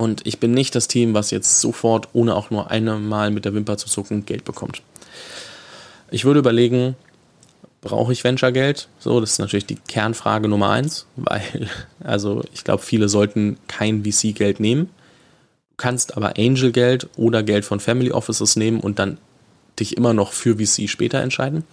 Und 0.01 0.27
ich 0.27 0.41
bin 0.41 0.53
nicht 0.53 0.75
das 0.75 0.89
Team, 0.89 1.13
was 1.13 1.31
jetzt 1.31 1.61
sofort, 1.61 2.09
ohne 2.15 2.35
auch 2.35 2.49
nur 2.49 2.71
einmal 2.71 3.31
mit 3.31 3.45
der 3.45 3.53
Wimper 3.53 3.77
zu 3.77 3.87
zucken, 3.87 4.25
Geld 4.25 4.47
bekommt. 4.47 4.81
Ich 6.11 6.25
würde 6.25 6.41
überlegen, 6.41 6.97
brauche 7.83 8.11
ich 8.11 8.25
Venture-Geld? 8.25 8.89
So, 8.99 9.21
das 9.21 9.33
ist 9.33 9.41
natürlich 9.41 9.67
die 9.67 9.75
Kernfrage 9.75 10.49
Nummer 10.49 10.71
eins, 10.71 11.05
weil, 11.17 11.69
also 12.03 12.43
ich 12.55 12.65
glaube, 12.65 12.83
viele 12.83 13.11
sollten 13.11 13.59
kein 13.69 14.03
VC-Geld 14.03 14.59
nehmen. 14.59 14.87
Du 14.87 15.77
kannst 15.77 16.17
aber 16.17 16.39
Angel-Geld 16.39 17.11
oder 17.19 17.43
Geld 17.43 17.67
von 17.67 17.79
Family 17.79 18.11
Offices 18.11 18.57
nehmen 18.57 18.81
und 18.81 18.99
dann 18.99 19.19
dich 19.79 19.99
immer 19.99 20.15
noch 20.15 20.33
für 20.33 20.57
VC 20.57 20.89
später 20.89 21.21
entscheiden. 21.21 21.65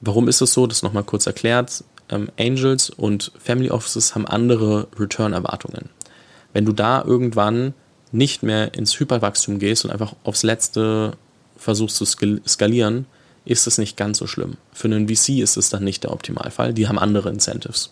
Warum 0.00 0.26
ist 0.26 0.40
es 0.40 0.54
so? 0.54 0.66
Das 0.66 0.82
nochmal 0.82 1.04
kurz 1.04 1.26
erklärt. 1.26 1.84
Ähm, 2.08 2.30
Angels 2.38 2.88
und 2.88 3.30
Family 3.38 3.70
Offices 3.70 4.14
haben 4.14 4.26
andere 4.26 4.88
Return-Erwartungen. 4.98 5.90
Wenn 6.52 6.64
du 6.64 6.72
da 6.72 7.04
irgendwann 7.04 7.74
nicht 8.12 8.42
mehr 8.42 8.74
ins 8.74 8.98
Hyperwachstum 8.98 9.58
gehst 9.58 9.84
und 9.84 9.90
einfach 9.90 10.14
aufs 10.24 10.42
Letzte 10.42 11.12
versuchst 11.56 11.96
zu 11.96 12.04
skalieren, 12.04 13.06
ist 13.44 13.66
es 13.66 13.78
nicht 13.78 13.96
ganz 13.96 14.18
so 14.18 14.26
schlimm. 14.26 14.56
Für 14.72 14.88
einen 14.88 15.08
VC 15.08 15.40
ist 15.40 15.56
es 15.56 15.70
dann 15.70 15.84
nicht 15.84 16.04
der 16.04 16.12
Optimalfall. 16.12 16.74
Die 16.74 16.88
haben 16.88 16.98
andere 16.98 17.30
Incentives. 17.30 17.90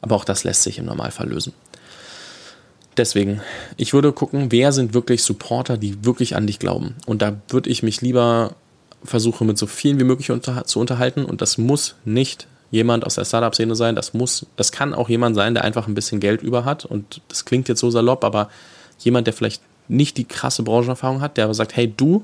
Aber 0.00 0.16
auch 0.16 0.24
das 0.24 0.44
lässt 0.44 0.62
sich 0.62 0.78
im 0.78 0.86
Normalfall 0.86 1.28
lösen. 1.28 1.52
Deswegen, 2.96 3.40
ich 3.76 3.92
würde 3.92 4.12
gucken, 4.12 4.50
wer 4.50 4.72
sind 4.72 4.94
wirklich 4.94 5.22
Supporter, 5.22 5.76
die 5.76 6.04
wirklich 6.04 6.34
an 6.34 6.46
dich 6.46 6.58
glauben. 6.58 6.96
Und 7.06 7.22
da 7.22 7.40
würde 7.48 7.70
ich 7.70 7.82
mich 7.82 8.00
lieber 8.00 8.54
versuchen, 9.04 9.46
mit 9.46 9.58
so 9.58 9.66
vielen 9.66 10.00
wie 10.00 10.04
möglich 10.04 10.30
unter 10.30 10.64
zu 10.64 10.80
unterhalten. 10.80 11.24
Und 11.24 11.40
das 11.40 11.58
muss 11.58 11.94
nicht 12.04 12.48
jemand 12.70 13.06
aus 13.06 13.14
der 13.14 13.24
Startup-Szene 13.24 13.74
sein. 13.74 13.94
Das 13.94 14.14
muss, 14.14 14.46
das 14.56 14.72
kann 14.72 14.94
auch 14.94 15.08
jemand 15.08 15.36
sein, 15.36 15.54
der 15.54 15.64
einfach 15.64 15.86
ein 15.86 15.94
bisschen 15.94 16.20
Geld 16.20 16.42
über 16.42 16.64
hat. 16.64 16.84
Und 16.84 17.20
das 17.28 17.44
klingt 17.44 17.68
jetzt 17.68 17.80
so 17.80 17.90
salopp, 17.90 18.24
aber 18.24 18.50
jemand, 18.98 19.26
der 19.26 19.34
vielleicht 19.34 19.62
nicht 19.88 20.16
die 20.16 20.24
krasse 20.24 20.62
Branchenerfahrung 20.62 21.20
hat, 21.20 21.36
der 21.36 21.44
aber 21.44 21.54
sagt, 21.54 21.76
hey 21.76 21.92
du, 21.94 22.22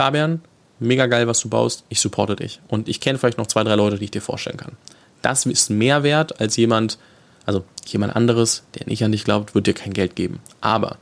Fabian, 0.00 0.42
mega 0.78 1.06
geil, 1.06 1.26
was 1.26 1.40
du 1.40 1.48
baust, 1.48 1.84
ich 1.88 2.00
supporte 2.00 2.36
dich. 2.36 2.60
Und 2.68 2.88
ich 2.88 3.00
kenne 3.00 3.18
vielleicht 3.18 3.38
noch 3.38 3.46
zwei, 3.46 3.64
drei 3.64 3.74
Leute, 3.74 3.98
die 3.98 4.04
ich 4.04 4.10
dir 4.10 4.22
vorstellen 4.22 4.58
kann. 4.58 4.76
Das 5.22 5.46
ist 5.46 5.70
mehr 5.70 6.02
wert 6.02 6.40
als 6.40 6.56
jemand, 6.56 6.98
also 7.46 7.64
jemand 7.86 8.14
anderes, 8.14 8.64
der 8.74 8.86
nicht 8.86 9.02
an 9.02 9.12
dich 9.12 9.24
glaubt, 9.24 9.54
wird 9.54 9.66
dir 9.66 9.74
kein 9.74 9.92
Geld 9.92 10.14
geben. 10.14 10.40
Aber 10.60 10.98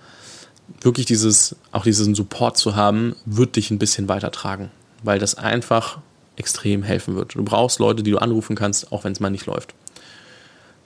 wirklich 0.80 1.06
dieses, 1.06 1.56
auch 1.72 1.82
diesen 1.82 2.14
Support 2.14 2.56
zu 2.56 2.76
haben, 2.76 3.16
wird 3.24 3.56
dich 3.56 3.70
ein 3.70 3.78
bisschen 3.78 4.08
weitertragen, 4.08 4.70
weil 5.02 5.18
das 5.18 5.34
einfach 5.34 5.98
extrem 6.36 6.82
helfen 6.82 7.16
wird. 7.16 7.34
Du 7.34 7.44
brauchst 7.44 7.78
Leute, 7.78 8.02
die 8.02 8.10
du 8.10 8.18
anrufen 8.18 8.56
kannst, 8.56 8.92
auch 8.92 9.04
wenn 9.04 9.12
es 9.12 9.20
mal 9.20 9.30
nicht 9.30 9.46
läuft. 9.46 9.74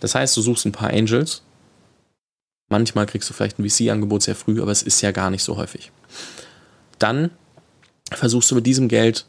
Das 0.00 0.14
heißt, 0.14 0.36
du 0.36 0.40
suchst 0.40 0.66
ein 0.66 0.72
paar 0.72 0.90
Angels. 0.90 1.42
Manchmal 2.68 3.06
kriegst 3.06 3.28
du 3.28 3.34
vielleicht 3.34 3.58
ein 3.58 3.68
VC-Angebot 3.68 4.22
sehr 4.22 4.36
früh, 4.36 4.62
aber 4.62 4.70
es 4.70 4.82
ist 4.82 5.00
ja 5.00 5.10
gar 5.10 5.30
nicht 5.30 5.42
so 5.42 5.56
häufig. 5.56 5.90
Dann 6.98 7.30
versuchst 8.12 8.50
du 8.50 8.54
mit 8.54 8.66
diesem 8.66 8.88
Geld 8.88 9.26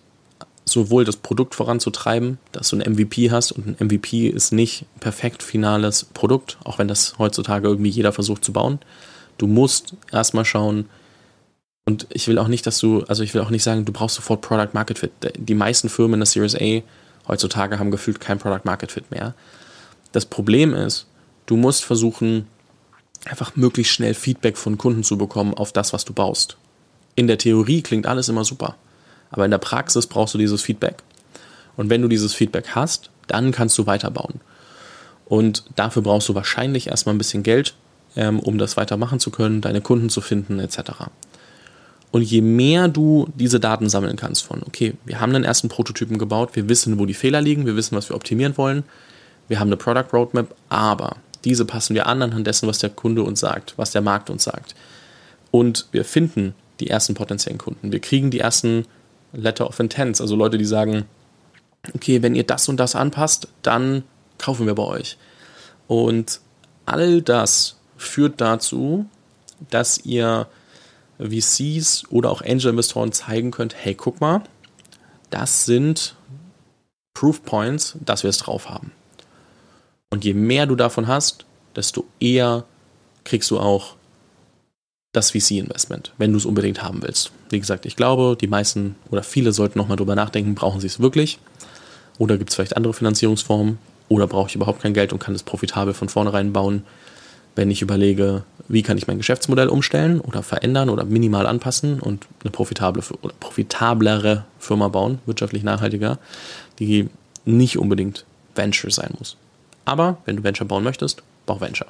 sowohl 0.65 1.05
das 1.05 1.17
Produkt 1.17 1.55
voranzutreiben, 1.55 2.37
dass 2.51 2.69
du 2.69 2.77
ein 2.77 2.93
MVP 2.93 3.31
hast 3.31 3.51
und 3.51 3.67
ein 3.67 3.85
MVP 3.85 4.27
ist 4.27 4.51
nicht 4.51 4.85
perfekt 4.99 5.43
finales 5.43 6.05
Produkt, 6.05 6.57
auch 6.63 6.77
wenn 6.77 6.87
das 6.87 7.17
heutzutage 7.17 7.67
irgendwie 7.67 7.89
jeder 7.89 8.13
versucht 8.13 8.45
zu 8.45 8.53
bauen. 8.53 8.79
Du 9.37 9.47
musst 9.47 9.95
erstmal 10.11 10.45
schauen, 10.45 10.85
und 11.85 12.07
ich 12.09 12.27
will 12.27 12.37
auch 12.37 12.47
nicht, 12.47 12.65
dass 12.67 12.79
du, 12.79 13.03
also 13.03 13.23
ich 13.23 13.33
will 13.33 13.41
auch 13.41 13.49
nicht 13.49 13.63
sagen, 13.63 13.85
du 13.85 13.91
brauchst 13.91 14.15
sofort 14.15 14.41
Product 14.41 14.69
Market 14.73 14.99
Fit. 14.99 15.11
Die 15.35 15.55
meisten 15.55 15.89
Firmen 15.89 16.15
in 16.15 16.19
der 16.19 16.27
Series 16.27 16.55
A 16.55 16.81
heutzutage 17.27 17.79
haben 17.79 17.91
gefühlt 17.91 18.19
kein 18.19 18.37
Product 18.37 18.61
Market 18.65 18.91
Fit 18.91 19.09
mehr. 19.09 19.33
Das 20.11 20.25
Problem 20.25 20.73
ist, 20.73 21.07
du 21.47 21.57
musst 21.57 21.83
versuchen, 21.83 22.47
einfach 23.25 23.55
möglichst 23.55 23.93
schnell 23.93 24.13
Feedback 24.13 24.57
von 24.57 24.77
Kunden 24.77 25.03
zu 25.03 25.17
bekommen 25.17 25.53
auf 25.53 25.71
das, 25.71 25.93
was 25.93 26.05
du 26.05 26.13
baust. 26.13 26.57
In 27.15 27.27
der 27.27 27.37
Theorie 27.37 27.81
klingt 27.81 28.05
alles 28.05 28.29
immer 28.29 28.45
super. 28.45 28.75
Aber 29.31 29.45
in 29.45 29.51
der 29.51 29.57
Praxis 29.57 30.07
brauchst 30.07 30.33
du 30.33 30.37
dieses 30.37 30.61
Feedback. 30.61 31.03
Und 31.77 31.89
wenn 31.89 32.01
du 32.01 32.07
dieses 32.07 32.33
Feedback 32.33 32.69
hast, 32.75 33.09
dann 33.27 33.51
kannst 33.51 33.77
du 33.77 33.87
weiterbauen. 33.87 34.41
Und 35.25 35.63
dafür 35.75 36.01
brauchst 36.01 36.27
du 36.29 36.35
wahrscheinlich 36.35 36.87
erstmal 36.87 37.15
ein 37.15 37.17
bisschen 37.17 37.43
Geld, 37.43 37.75
ähm, 38.15 38.39
um 38.39 38.57
das 38.57 38.75
weitermachen 38.75 39.19
zu 39.19 39.31
können, 39.31 39.61
deine 39.61 39.81
Kunden 39.81 40.09
zu 40.09 40.19
finden, 40.19 40.59
etc. 40.59 40.79
Und 42.11 42.23
je 42.23 42.41
mehr 42.41 42.89
du 42.89 43.29
diese 43.35 43.59
Daten 43.59 43.89
sammeln 43.89 44.17
kannst 44.17 44.43
von, 44.43 44.61
okay, 44.65 44.93
wir 45.05 45.21
haben 45.21 45.33
den 45.33 45.45
ersten 45.45 45.69
Prototypen 45.69 46.17
gebaut, 46.17 46.55
wir 46.55 46.67
wissen, 46.67 46.99
wo 46.99 47.05
die 47.05 47.13
Fehler 47.13 47.39
liegen, 47.39 47.65
wir 47.65 47.77
wissen, 47.77 47.95
was 47.95 48.09
wir 48.09 48.15
optimieren 48.15 48.57
wollen, 48.57 48.83
wir 49.47 49.59
haben 49.59 49.69
eine 49.69 49.77
Product 49.77 50.13
Roadmap, 50.13 50.53
aber 50.69 51.17
diese 51.45 51.65
passen 51.65 51.95
wir 51.95 52.07
an 52.07 52.21
anhand 52.21 52.47
dessen, 52.47 52.67
was 52.67 52.79
der 52.79 52.89
Kunde 52.89 53.23
uns 53.23 53.39
sagt, 53.39 53.73
was 53.77 53.91
der 53.91 54.01
Markt 54.01 54.29
uns 54.29 54.43
sagt. 54.43 54.75
Und 55.51 55.87
wir 55.91 56.05
finden 56.05 56.53
die 56.79 56.89
ersten 56.89 57.13
potenziellen 57.13 57.57
Kunden. 57.57 57.91
Wir 57.91 57.99
kriegen 57.99 58.29
die 58.29 58.39
ersten 58.39 58.85
Letter 59.33 59.67
of 59.67 59.79
Intents, 59.79 60.21
also 60.21 60.35
Leute, 60.35 60.57
die 60.57 60.65
sagen, 60.65 61.05
okay, 61.95 62.21
wenn 62.21 62.35
ihr 62.35 62.43
das 62.43 62.67
und 62.69 62.77
das 62.77 62.95
anpasst, 62.95 63.47
dann 63.61 64.03
kaufen 64.37 64.65
wir 64.65 64.75
bei 64.75 64.83
euch. 64.83 65.17
Und 65.87 66.41
all 66.85 67.21
das 67.21 67.77
führt 67.97 68.41
dazu, 68.41 69.05
dass 69.69 69.99
ihr 70.05 70.47
VCs 71.29 72.05
oder 72.09 72.31
auch 72.31 72.41
Angel-Investoren 72.41 73.11
zeigen 73.11 73.51
könnt, 73.51 73.75
hey, 73.75 73.93
guck 73.93 74.21
mal, 74.21 74.43
das 75.29 75.65
sind 75.65 76.15
Proof 77.13 77.43
Points, 77.43 77.97
dass 78.03 78.23
wir 78.23 78.29
es 78.29 78.37
drauf 78.37 78.69
haben. 78.69 78.91
Und 80.09 80.25
je 80.25 80.33
mehr 80.33 80.65
du 80.65 80.75
davon 80.75 81.07
hast, 81.07 81.45
desto 81.75 82.05
eher 82.19 82.65
kriegst 83.23 83.51
du 83.51 83.59
auch 83.59 83.95
das 85.13 85.31
VC-Investment, 85.31 86.13
wenn 86.17 86.31
du 86.31 86.37
es 86.37 86.45
unbedingt 86.45 86.83
haben 86.83 87.01
willst. 87.01 87.31
Wie 87.49 87.59
gesagt, 87.59 87.85
ich 87.85 87.95
glaube, 87.95 88.37
die 88.39 88.47
meisten 88.47 88.95
oder 89.09 89.23
viele 89.23 89.51
sollten 89.51 89.77
nochmal 89.77 89.97
drüber 89.97 90.15
nachdenken, 90.15 90.55
brauchen 90.55 90.79
sie 90.79 90.87
es 90.87 90.99
wirklich? 90.99 91.39
Oder 92.17 92.37
gibt 92.37 92.49
es 92.49 92.55
vielleicht 92.55 92.77
andere 92.77 92.93
Finanzierungsformen? 92.93 93.77
Oder 94.07 94.27
brauche 94.27 94.49
ich 94.49 94.55
überhaupt 94.55 94.81
kein 94.81 94.93
Geld 94.93 95.13
und 95.13 95.19
kann 95.19 95.35
es 95.35 95.43
profitabel 95.43 95.93
von 95.93 96.09
vornherein 96.09 96.53
bauen? 96.53 96.83
Wenn 97.55 97.71
ich 97.71 97.81
überlege, 97.81 98.43
wie 98.67 98.83
kann 98.83 98.97
ich 98.97 99.07
mein 99.07 99.17
Geschäftsmodell 99.17 99.67
umstellen 99.67 100.21
oder 100.21 100.43
verändern 100.43 100.89
oder 100.89 101.03
minimal 101.03 101.45
anpassen 101.45 101.99
und 101.99 102.27
eine 102.41 102.51
profitable 102.51 103.03
oder 103.21 103.33
profitablere 103.39 104.45
Firma 104.59 104.87
bauen, 104.87 105.19
wirtschaftlich 105.25 105.63
nachhaltiger, 105.63 106.19
die 106.79 107.09
nicht 107.43 107.77
unbedingt 107.77 108.25
Venture 108.55 108.91
sein 108.91 109.13
muss. 109.17 109.35
Aber 109.83 110.17
wenn 110.25 110.37
du 110.37 110.43
Venture 110.43 110.67
bauen 110.67 110.83
möchtest, 110.83 111.23
bau 111.45 111.59
Venture. 111.59 111.87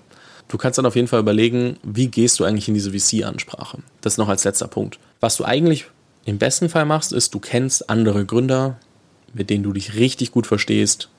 Du 0.47 0.57
kannst 0.57 0.77
dann 0.77 0.85
auf 0.85 0.95
jeden 0.95 1.07
Fall 1.07 1.19
überlegen, 1.19 1.77
wie 1.83 2.07
gehst 2.07 2.39
du 2.39 2.43
eigentlich 2.43 2.67
in 2.67 2.73
diese 2.73 2.91
VC-Ansprache. 2.91 3.79
Das 4.01 4.17
noch 4.17 4.27
als 4.27 4.43
letzter 4.43 4.67
Punkt. 4.67 4.99
Was 5.19 5.37
du 5.37 5.45
eigentlich 5.45 5.85
im 6.25 6.37
besten 6.37 6.69
Fall 6.69 6.85
machst, 6.85 7.13
ist, 7.13 7.33
du 7.33 7.39
kennst 7.39 7.89
andere 7.89 8.25
Gründer, 8.25 8.77
mit 9.33 9.49
denen 9.49 9.63
du 9.63 9.71
dich 9.71 9.95
richtig 9.95 10.31
gut 10.31 10.47
verstehst, 10.47 11.09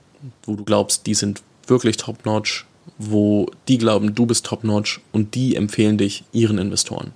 wo 0.45 0.55
du 0.55 0.65
glaubst, 0.65 1.07
die 1.07 1.15
sind 1.15 1.43
wirklich 1.67 1.97
top-notch, 1.97 2.67
wo 2.99 3.51
die 3.69 3.79
glauben, 3.79 4.15
du 4.15 4.27
bist 4.27 4.47
top-notch 4.47 5.01
und 5.13 5.35
die 5.35 5.57
empfehlen 5.57 5.99
dich 5.99 6.25
ihren 6.33 6.59
Investoren. 6.59 7.13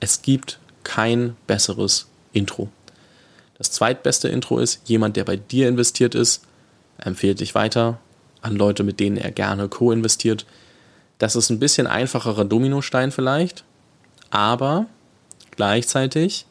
Es 0.00 0.22
gibt 0.22 0.58
kein 0.82 1.36
besseres 1.46 2.06
Intro. 2.32 2.68
Das 3.56 3.70
zweitbeste 3.70 4.28
Intro 4.28 4.58
ist, 4.58 4.80
jemand, 4.84 5.16
der 5.16 5.24
bei 5.24 5.36
dir 5.36 5.68
investiert 5.68 6.14
ist, 6.14 6.42
empfiehlt 6.98 7.40
dich 7.40 7.54
weiter 7.54 7.98
an 8.42 8.56
Leute, 8.56 8.82
mit 8.82 9.00
denen 9.00 9.16
er 9.16 9.30
gerne 9.30 9.68
co-investiert. 9.68 10.44
Das 11.18 11.36
ist 11.36 11.50
ein 11.50 11.58
bisschen 11.58 11.86
einfacherer 11.86 12.44
Dominostein 12.44 13.12
vielleicht, 13.12 13.64
aber 14.30 14.86
gleichzeitig 15.52 16.46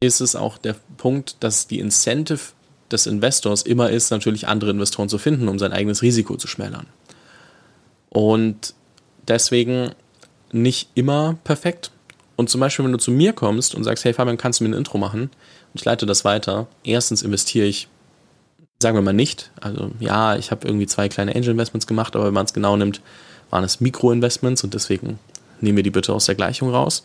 ist 0.00 0.20
es 0.20 0.36
auch 0.36 0.58
der 0.58 0.76
Punkt, 0.96 1.36
dass 1.40 1.66
die 1.66 1.78
Incentive 1.78 2.52
des 2.90 3.06
Investors 3.06 3.62
immer 3.62 3.90
ist, 3.90 4.10
natürlich 4.10 4.46
andere 4.46 4.70
Investoren 4.70 5.08
zu 5.08 5.18
finden, 5.18 5.48
um 5.48 5.58
sein 5.58 5.72
eigenes 5.72 6.02
Risiko 6.02 6.36
zu 6.36 6.46
schmälern. 6.48 6.86
Und 8.14 8.74
deswegen 9.26 9.90
nicht 10.52 10.88
immer 10.94 11.36
perfekt. 11.42 11.90
Und 12.36 12.48
zum 12.48 12.60
Beispiel, 12.60 12.84
wenn 12.84 12.92
du 12.92 12.98
zu 12.98 13.10
mir 13.10 13.32
kommst 13.32 13.74
und 13.74 13.84
sagst, 13.84 14.04
hey 14.04 14.14
Fabian, 14.14 14.38
kannst 14.38 14.60
du 14.60 14.64
mir 14.64 14.70
ein 14.70 14.78
Intro 14.78 14.98
machen? 14.98 15.22
Und 15.22 15.30
ich 15.74 15.84
leite 15.84 16.06
das 16.06 16.24
weiter. 16.24 16.68
Erstens 16.84 17.22
investiere 17.22 17.66
ich, 17.66 17.88
sagen 18.80 18.96
wir 18.96 19.02
mal 19.02 19.12
nicht. 19.12 19.50
Also 19.60 19.90
ja, 19.98 20.36
ich 20.36 20.52
habe 20.52 20.66
irgendwie 20.66 20.86
zwei 20.86 21.08
kleine 21.08 21.34
Angel 21.34 21.50
Investments 21.50 21.88
gemacht, 21.88 22.14
aber 22.14 22.26
wenn 22.26 22.34
man 22.34 22.46
es 22.46 22.52
genau 22.52 22.76
nimmt, 22.76 23.00
waren 23.50 23.64
es 23.64 23.80
Mikroinvestments 23.80 24.62
und 24.62 24.74
deswegen 24.74 25.18
nehmen 25.60 25.76
wir 25.76 25.82
die 25.82 25.90
bitte 25.90 26.12
aus 26.12 26.26
der 26.26 26.36
Gleichung 26.36 26.70
raus. 26.70 27.02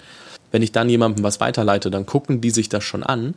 Wenn 0.51 0.62
ich 0.62 0.72
dann 0.72 0.89
jemandem 0.89 1.24
was 1.24 1.39
weiterleite, 1.39 1.89
dann 1.89 2.06
gucken 2.06 2.39
die 2.39 2.51
sich 2.51 2.70
das 2.70 2.84
schon 2.84 3.04
an, 3.04 3.34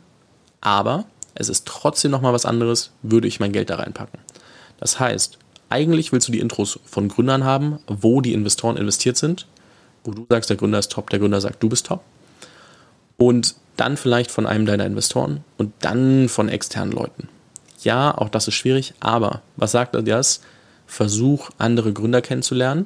aber 0.61 1.05
es 1.35 1.49
ist 1.49 1.65
trotzdem 1.65 2.11
nochmal 2.11 2.33
was 2.33 2.45
anderes, 2.45 2.91
würde 3.01 3.27
ich 3.27 3.39
mein 3.39 3.51
Geld 3.51 3.69
da 3.71 3.77
reinpacken. 3.77 4.19
Das 4.79 4.99
heißt, 4.99 5.39
eigentlich 5.73 6.11
willst 6.11 6.27
du 6.27 6.31
die 6.31 6.39
Intros 6.39 6.79
von 6.85 7.07
Gründern 7.07 7.43
haben, 7.43 7.79
wo 7.87 8.21
die 8.21 8.33
Investoren 8.33 8.77
investiert 8.77 9.17
sind, 9.17 9.47
wo 10.03 10.11
du 10.11 10.27
sagst, 10.29 10.51
der 10.51 10.57
Gründer 10.57 10.77
ist 10.77 10.91
top, 10.91 11.09
der 11.09 11.17
Gründer 11.17 11.41
sagt, 11.41 11.63
du 11.63 11.69
bist 11.69 11.87
top. 11.87 12.03
Und 13.17 13.55
dann 13.75 13.97
vielleicht 13.97 14.29
von 14.29 14.45
einem 14.45 14.67
deiner 14.67 14.85
Investoren 14.85 15.43
und 15.57 15.73
dann 15.79 16.29
von 16.29 16.47
externen 16.47 16.91
Leuten. 16.91 17.27
Ja, 17.81 18.15
auch 18.15 18.29
das 18.29 18.47
ist 18.47 18.53
schwierig, 18.53 18.93
aber 18.99 19.41
was 19.55 19.71
sagt 19.71 19.95
er 19.95 20.03
das? 20.03 20.41
Versuch, 20.85 21.49
andere 21.57 21.91
Gründer 21.91 22.21
kennenzulernen. 22.21 22.85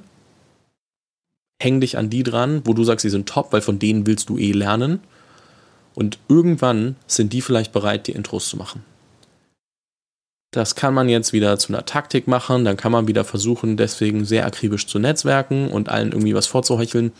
Häng 1.61 1.81
dich 1.81 1.97
an 1.97 2.09
die 2.09 2.23
dran, 2.23 2.61
wo 2.63 2.73
du 2.73 2.85
sagst, 2.85 3.01
sie 3.01 3.09
sind 3.09 3.27
top, 3.27 3.51
weil 3.51 3.61
von 3.61 3.79
denen 3.79 4.07
willst 4.07 4.29
du 4.29 4.37
eh 4.37 4.53
lernen. 4.53 5.01
Und 5.93 6.19
irgendwann 6.29 6.95
sind 7.05 7.33
die 7.33 7.41
vielleicht 7.41 7.73
bereit, 7.73 8.07
die 8.07 8.13
Intros 8.13 8.47
zu 8.47 8.55
machen. 8.55 8.85
Das 10.57 10.73
kann 10.73 10.95
man 10.95 11.07
jetzt 11.07 11.33
wieder 11.33 11.59
zu 11.59 11.71
einer 11.71 11.85
Taktik 11.85 12.27
machen, 12.27 12.65
dann 12.65 12.77
kann 12.77 12.91
man 12.91 13.07
wieder 13.07 13.23
versuchen, 13.23 13.77
deswegen 13.77 14.25
sehr 14.25 14.43
akribisch 14.47 14.87
zu 14.87 14.97
netzwerken 14.97 15.69
und 15.69 15.87
allen 15.87 16.13
irgendwie 16.13 16.33
was 16.33 16.47
vorzuhecheln. 16.47 17.11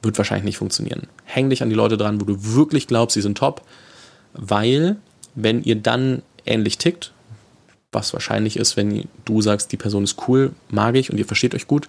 Wird 0.00 0.16
wahrscheinlich 0.16 0.46
nicht 0.46 0.56
funktionieren. 0.56 1.02
Häng 1.24 1.50
dich 1.50 1.62
an 1.62 1.68
die 1.68 1.74
Leute 1.74 1.98
dran, 1.98 2.18
wo 2.18 2.24
du 2.24 2.34
wirklich 2.38 2.86
glaubst, 2.86 3.12
sie 3.12 3.20
sind 3.20 3.36
top, 3.36 3.60
weil 4.32 4.96
wenn 5.34 5.62
ihr 5.62 5.74
dann 5.74 6.22
ähnlich 6.46 6.78
tickt, 6.78 7.12
was 7.92 8.14
wahrscheinlich 8.14 8.56
ist, 8.56 8.78
wenn 8.78 9.06
du 9.26 9.42
sagst, 9.42 9.70
die 9.70 9.76
Person 9.76 10.04
ist 10.04 10.26
cool, 10.26 10.52
mag 10.70 10.96
ich 10.96 11.10
und 11.10 11.18
ihr 11.18 11.26
versteht 11.26 11.54
euch 11.54 11.66
gut, 11.66 11.88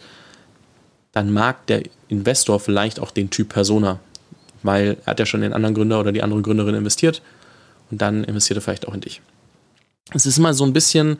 dann 1.13 1.32
mag 1.32 1.65
der 1.67 1.84
Investor 2.10 2.60
vielleicht 2.60 3.00
auch 3.00 3.12
den 3.12 3.30
Typ 3.30 3.48
Persona, 3.48 4.02
weil 4.63 4.98
er 5.06 5.12
hat 5.12 5.19
ja 5.19 5.26
schon 5.26 5.39
den 5.39 5.54
anderen 5.54 5.76
Gründer 5.76 6.02
oder 6.02 6.12
die 6.12 6.24
andere 6.24 6.41
Gründerin 6.41 6.76
investiert 6.76 7.22
und 7.89 8.02
dann 8.02 8.26
investiert 8.26 8.58
er 8.58 8.62
vielleicht 8.62 8.86
auch 8.86 8.93
in 8.93 9.00
dich. 9.00 9.22
Es 10.12 10.26
ist 10.26 10.39
mal 10.39 10.54
so 10.54 10.66
ein 10.66 10.74
bisschen 10.74 11.20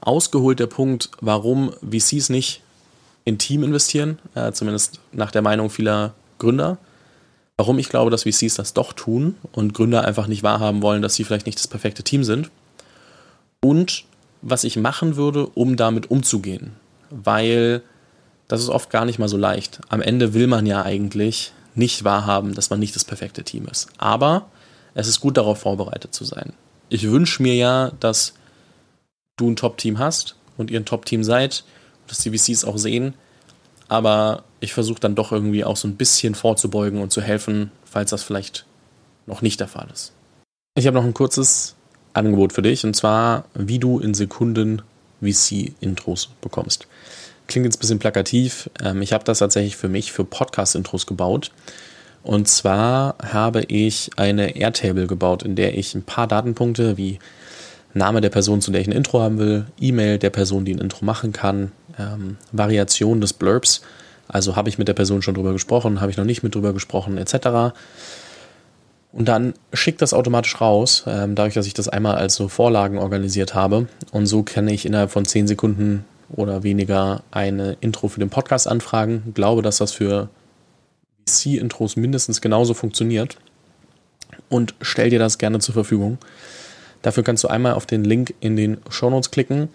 ausgeholt 0.00 0.60
der 0.60 0.66
Punkt, 0.66 1.10
warum 1.20 1.72
VCs 1.82 2.30
nicht 2.30 2.62
in 3.24 3.38
Team 3.38 3.62
investieren, 3.62 4.18
äh, 4.34 4.52
zumindest 4.52 5.00
nach 5.12 5.30
der 5.30 5.42
Meinung 5.42 5.68
vieler 5.68 6.14
Gründer. 6.38 6.78
Warum 7.56 7.78
ich 7.78 7.90
glaube, 7.90 8.10
dass 8.10 8.22
VCs 8.22 8.54
das 8.54 8.72
doch 8.72 8.92
tun 8.92 9.34
und 9.52 9.74
Gründer 9.74 10.04
einfach 10.04 10.26
nicht 10.26 10.42
wahrhaben 10.42 10.80
wollen, 10.80 11.02
dass 11.02 11.14
sie 11.14 11.24
vielleicht 11.24 11.44
nicht 11.44 11.58
das 11.58 11.68
perfekte 11.68 12.02
Team 12.02 12.24
sind. 12.24 12.50
Und 13.60 14.04
was 14.40 14.64
ich 14.64 14.76
machen 14.76 15.16
würde, 15.16 15.46
um 15.46 15.76
damit 15.76 16.10
umzugehen. 16.10 16.72
Weil 17.10 17.82
das 18.48 18.62
ist 18.62 18.70
oft 18.70 18.88
gar 18.88 19.04
nicht 19.04 19.18
mal 19.18 19.28
so 19.28 19.36
leicht. 19.36 19.80
Am 19.90 20.00
Ende 20.00 20.32
will 20.32 20.46
man 20.46 20.64
ja 20.64 20.82
eigentlich 20.82 21.52
nicht 21.74 22.04
wahrhaben, 22.04 22.54
dass 22.54 22.70
man 22.70 22.80
nicht 22.80 22.96
das 22.96 23.04
perfekte 23.04 23.44
Team 23.44 23.66
ist. 23.66 23.88
Aber 23.98 24.46
es 24.94 25.08
ist 25.08 25.20
gut 25.20 25.36
darauf 25.36 25.60
vorbereitet 25.60 26.14
zu 26.14 26.24
sein 26.24 26.54
ich 26.90 27.10
wünsche 27.10 27.42
mir 27.42 27.54
ja, 27.54 27.92
dass 28.00 28.34
du 29.36 29.50
ein 29.50 29.56
Top-Team 29.56 29.98
hast 29.98 30.36
und 30.58 30.70
ihr 30.70 30.78
ein 30.78 30.84
Top-Team 30.84 31.24
seid, 31.24 31.64
dass 32.06 32.18
die 32.18 32.36
VCs 32.36 32.64
auch 32.64 32.76
sehen. 32.76 33.14
Aber 33.88 34.44
ich 34.60 34.72
versuche 34.72 35.00
dann 35.00 35.14
doch 35.14 35.32
irgendwie 35.32 35.64
auch 35.64 35.76
so 35.76 35.88
ein 35.88 35.96
bisschen 35.96 36.34
vorzubeugen 36.34 37.00
und 37.00 37.10
zu 37.10 37.22
helfen, 37.22 37.70
falls 37.84 38.10
das 38.10 38.22
vielleicht 38.22 38.66
noch 39.26 39.42
nicht 39.42 39.60
der 39.60 39.68
Fall 39.68 39.88
ist. 39.92 40.12
Ich 40.76 40.86
habe 40.86 40.96
noch 40.96 41.04
ein 41.04 41.14
kurzes 41.14 41.74
Angebot 42.12 42.52
für 42.52 42.62
dich 42.62 42.84
und 42.84 42.94
zwar, 42.94 43.44
wie 43.54 43.78
du 43.78 43.98
in 43.98 44.14
Sekunden 44.14 44.82
VC-Intros 45.20 46.30
bekommst. 46.40 46.86
Klingt 47.46 47.66
jetzt 47.66 47.76
ein 47.76 47.80
bisschen 47.80 47.98
plakativ. 47.98 48.70
Ähm, 48.82 49.02
ich 49.02 49.12
habe 49.12 49.24
das 49.24 49.38
tatsächlich 49.38 49.76
für 49.76 49.88
mich 49.88 50.12
für 50.12 50.24
Podcast-Intros 50.24 51.06
gebaut. 51.06 51.50
Und 52.22 52.48
zwar 52.48 53.16
habe 53.22 53.62
ich 53.62 54.10
eine 54.16 54.56
Airtable 54.56 55.06
gebaut, 55.06 55.42
in 55.42 55.56
der 55.56 55.76
ich 55.76 55.94
ein 55.94 56.02
paar 56.02 56.26
Datenpunkte 56.26 56.96
wie 56.96 57.18
Name 57.94 58.20
der 58.20 58.30
Person, 58.30 58.60
zu 58.60 58.70
der 58.70 58.80
ich 58.80 58.88
ein 58.88 58.92
Intro 58.92 59.20
haben 59.20 59.38
will, 59.38 59.66
E-Mail 59.80 60.18
der 60.18 60.30
Person, 60.30 60.64
die 60.64 60.74
ein 60.74 60.78
Intro 60.80 61.04
machen 61.04 61.32
kann, 61.32 61.72
ähm, 61.98 62.36
Variation 62.52 63.20
des 63.20 63.32
Blurbs, 63.32 63.82
also 64.28 64.54
habe 64.54 64.68
ich 64.68 64.78
mit 64.78 64.86
der 64.86 64.94
Person 64.94 65.22
schon 65.22 65.34
drüber 65.34 65.52
gesprochen, 65.52 66.00
habe 66.00 66.10
ich 66.10 66.16
noch 66.16 66.24
nicht 66.24 66.42
mit 66.42 66.54
drüber 66.54 66.72
gesprochen, 66.72 67.18
etc. 67.18 67.74
Und 69.12 69.26
dann 69.26 69.54
schickt 69.72 70.02
das 70.02 70.14
automatisch 70.14 70.60
raus, 70.60 71.04
ähm, 71.06 71.34
dadurch, 71.34 71.54
dass 71.54 71.66
ich 71.66 71.74
das 71.74 71.88
einmal 71.88 72.14
als 72.14 72.36
so 72.36 72.48
Vorlagen 72.48 72.98
organisiert 72.98 73.54
habe. 73.54 73.88
Und 74.12 74.26
so 74.26 74.44
kann 74.44 74.68
ich 74.68 74.86
innerhalb 74.86 75.10
von 75.10 75.24
10 75.24 75.48
Sekunden 75.48 76.04
oder 76.30 76.62
weniger 76.62 77.24
eine 77.32 77.76
Intro 77.80 78.06
für 78.06 78.20
den 78.20 78.30
Podcast 78.30 78.68
anfragen. 78.68 79.32
Glaube, 79.34 79.62
dass 79.62 79.78
das 79.78 79.92
für 79.92 80.28
VC-Intros 81.26 81.96
mindestens 81.96 82.40
genauso 82.40 82.74
funktioniert 82.74 83.36
und 84.48 84.74
stell 84.80 85.10
dir 85.10 85.18
das 85.18 85.38
gerne 85.38 85.58
zur 85.60 85.74
Verfügung. 85.74 86.18
Dafür 87.02 87.22
kannst 87.22 87.44
du 87.44 87.48
einmal 87.48 87.74
auf 87.74 87.86
den 87.86 88.04
Link 88.04 88.34
in 88.40 88.56
den 88.56 88.78
Show 88.90 89.10
Notes 89.10 89.30
klicken 89.30 89.68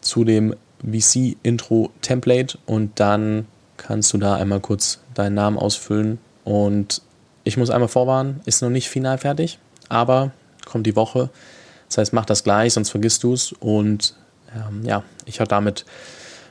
zu 0.00 0.24
dem 0.24 0.54
VC-Intro-Template 0.82 2.58
und 2.66 2.98
dann 2.98 3.46
kannst 3.76 4.12
du 4.12 4.18
da 4.18 4.34
einmal 4.34 4.60
kurz 4.60 5.00
deinen 5.14 5.34
Namen 5.34 5.58
ausfüllen. 5.58 6.18
Und 6.44 7.02
ich 7.44 7.56
muss 7.56 7.70
einmal 7.70 7.88
vorwarnen, 7.88 8.40
ist 8.46 8.62
noch 8.62 8.70
nicht 8.70 8.88
final 8.88 9.18
fertig, 9.18 9.58
aber 9.88 10.32
kommt 10.64 10.86
die 10.86 10.96
Woche. 10.96 11.30
Das 11.88 11.98
heißt, 11.98 12.12
mach 12.12 12.24
das 12.24 12.44
gleich, 12.44 12.72
sonst 12.72 12.90
vergisst 12.90 13.22
du 13.22 13.34
es. 13.34 13.52
Und 13.52 14.14
ähm, 14.54 14.84
ja, 14.84 15.02
ich 15.26 15.40
habe 15.40 15.48
damit 15.48 15.84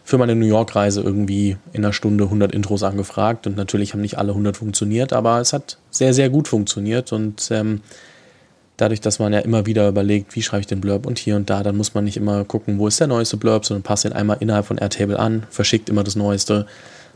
für 0.10 0.18
meine 0.18 0.36
New 0.36 0.48
York-Reise 0.48 1.02
irgendwie 1.02 1.58
in 1.72 1.86
einer 1.86 1.94
Stunde 1.94 2.24
100 2.24 2.52
Intros 2.52 2.82
angefragt 2.82 3.46
und 3.46 3.56
natürlich 3.56 3.94
haben 3.94 4.02
nicht 4.02 4.18
alle 4.18 4.32
100 4.32 4.58
funktioniert, 4.58 5.14
aber 5.14 5.40
es 5.40 5.54
hat 5.54 5.78
sehr, 5.92 6.16
sehr 6.16 6.32
gut 6.32 6.48
funktioniert 6.48 7.14
und 7.14 7.48
ähm, 7.52 7.82
dadurch, 8.76 9.02
dass 9.02 9.20
man 9.20 9.34
ja 9.34 9.40
immer 9.40 9.68
wieder 9.68 9.88
überlegt, 9.88 10.36
wie 10.36 10.42
schreibe 10.42 10.62
ich 10.62 10.68
den 10.68 10.82
Blurb 10.82 11.06
und 11.06 11.20
hier 11.20 11.36
und 11.36 11.52
da, 11.52 11.62
dann 11.62 11.78
muss 11.78 11.94
man 11.94 12.06
nicht 12.06 12.18
immer 12.18 12.44
gucken, 12.44 12.80
wo 12.80 12.88
ist 12.88 13.00
der 13.00 13.06
neueste 13.06 13.38
Blurb, 13.38 13.66
sondern 13.66 13.84
passt 13.84 14.04
den 14.04 14.14
einmal 14.14 14.38
innerhalb 14.40 14.66
von 14.66 14.80
Airtable 14.80 15.20
an, 15.20 15.46
verschickt 15.52 15.90
immer 15.90 16.04
das 16.04 16.16
Neueste. 16.16 16.66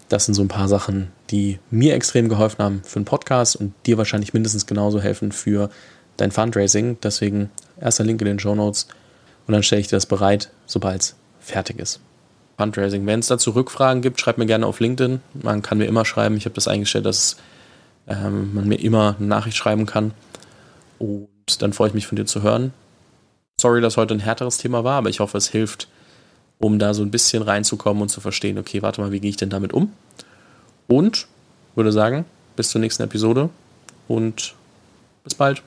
Das 0.08 0.25
sind 0.25 0.36
so 0.36 0.43
ein 0.43 0.47
paar 0.47 0.67
Sachen, 0.67 1.08
die 1.32 1.58
mir 1.71 1.95
extrem 1.95 2.29
geholfen 2.29 2.63
haben 2.63 2.82
für 2.84 2.97
einen 2.97 3.06
Podcast 3.06 3.56
und 3.56 3.73
dir 3.88 3.97
wahrscheinlich 3.97 4.36
mindestens 4.36 4.67
genauso 4.67 5.01
helfen 5.01 5.32
für 5.32 5.71
dein 6.17 6.29
Fundraising. 6.29 6.97
Deswegen 7.01 7.49
erster 7.82 8.03
Link 8.03 8.21
in 8.21 8.27
den 8.27 8.39
Show 8.39 8.53
Notes 8.53 8.88
und 9.47 9.53
dann 9.53 9.63
stelle 9.63 9.82
ich 9.82 9.88
dir 9.88 9.95
das 9.95 10.06
bereit, 10.06 10.51
sobald 10.67 11.01
es 11.01 11.15
fertig 11.39 11.79
ist. 11.79 11.99
Fundraising. 12.58 13.06
Wenn 13.06 13.20
es 13.20 13.28
dazu 13.28 13.52
Rückfragen 13.52 14.02
gibt, 14.02 14.20
schreib 14.20 14.38
mir 14.38 14.46
gerne 14.46 14.68
auf 14.68 14.80
LinkedIn. 14.80 15.22
Man 15.42 15.62
kann 15.62 15.78
mir 15.78 15.86
immer 15.86 16.06
schreiben. 16.06 16.38
Ich 16.38 16.46
habe 16.46 16.56
das 16.56 16.68
eingestellt, 16.68 17.06
dass 17.06 17.38
ähm, 18.08 18.54
man 18.54 18.68
mir 18.68 18.80
immer 18.80 19.16
eine 19.18 19.28
Nachricht 19.28 19.58
schreiben 19.58 19.86
kann. 19.86 20.12
Und 21.00 21.28
dann 21.60 21.74
freue 21.74 21.89
ich 21.89 21.94
mich 21.94 22.08
von 22.08 22.16
dir 22.16 22.26
zu 22.26 22.42
hören. 22.42 22.74
Sorry, 23.60 23.82
dass 23.82 23.98
heute 23.98 24.13
ein 24.13 24.20
härteres 24.20 24.58
Thema 24.58 24.84
war, 24.84 24.98
aber 24.98 25.10
ich 25.10 25.20
hoffe, 25.20 25.38
es 25.38 25.48
hilft, 25.50 25.88
um 26.60 26.80
da 26.80 26.94
so 26.94 27.04
ein 27.04 27.12
bisschen 27.12 27.44
reinzukommen 27.44 28.02
und 28.02 28.10
zu 28.10 28.20
verstehen, 28.22 28.58
okay, 28.58 28.82
warte 28.82 29.02
mal, 29.02 29.12
wie 29.12 29.20
gehe 29.20 29.30
ich 29.30 29.38
denn 29.38 29.50
damit 29.50 29.74
um? 29.74 29.92
Und 30.88 31.28
würde 31.76 31.92
sagen, 31.92 32.26
bis 32.56 32.70
zur 32.70 32.82
nächsten 32.82 33.04
Episode 33.04 33.50
und 34.08 34.54
bis 35.24 35.36
bald. 35.36 35.63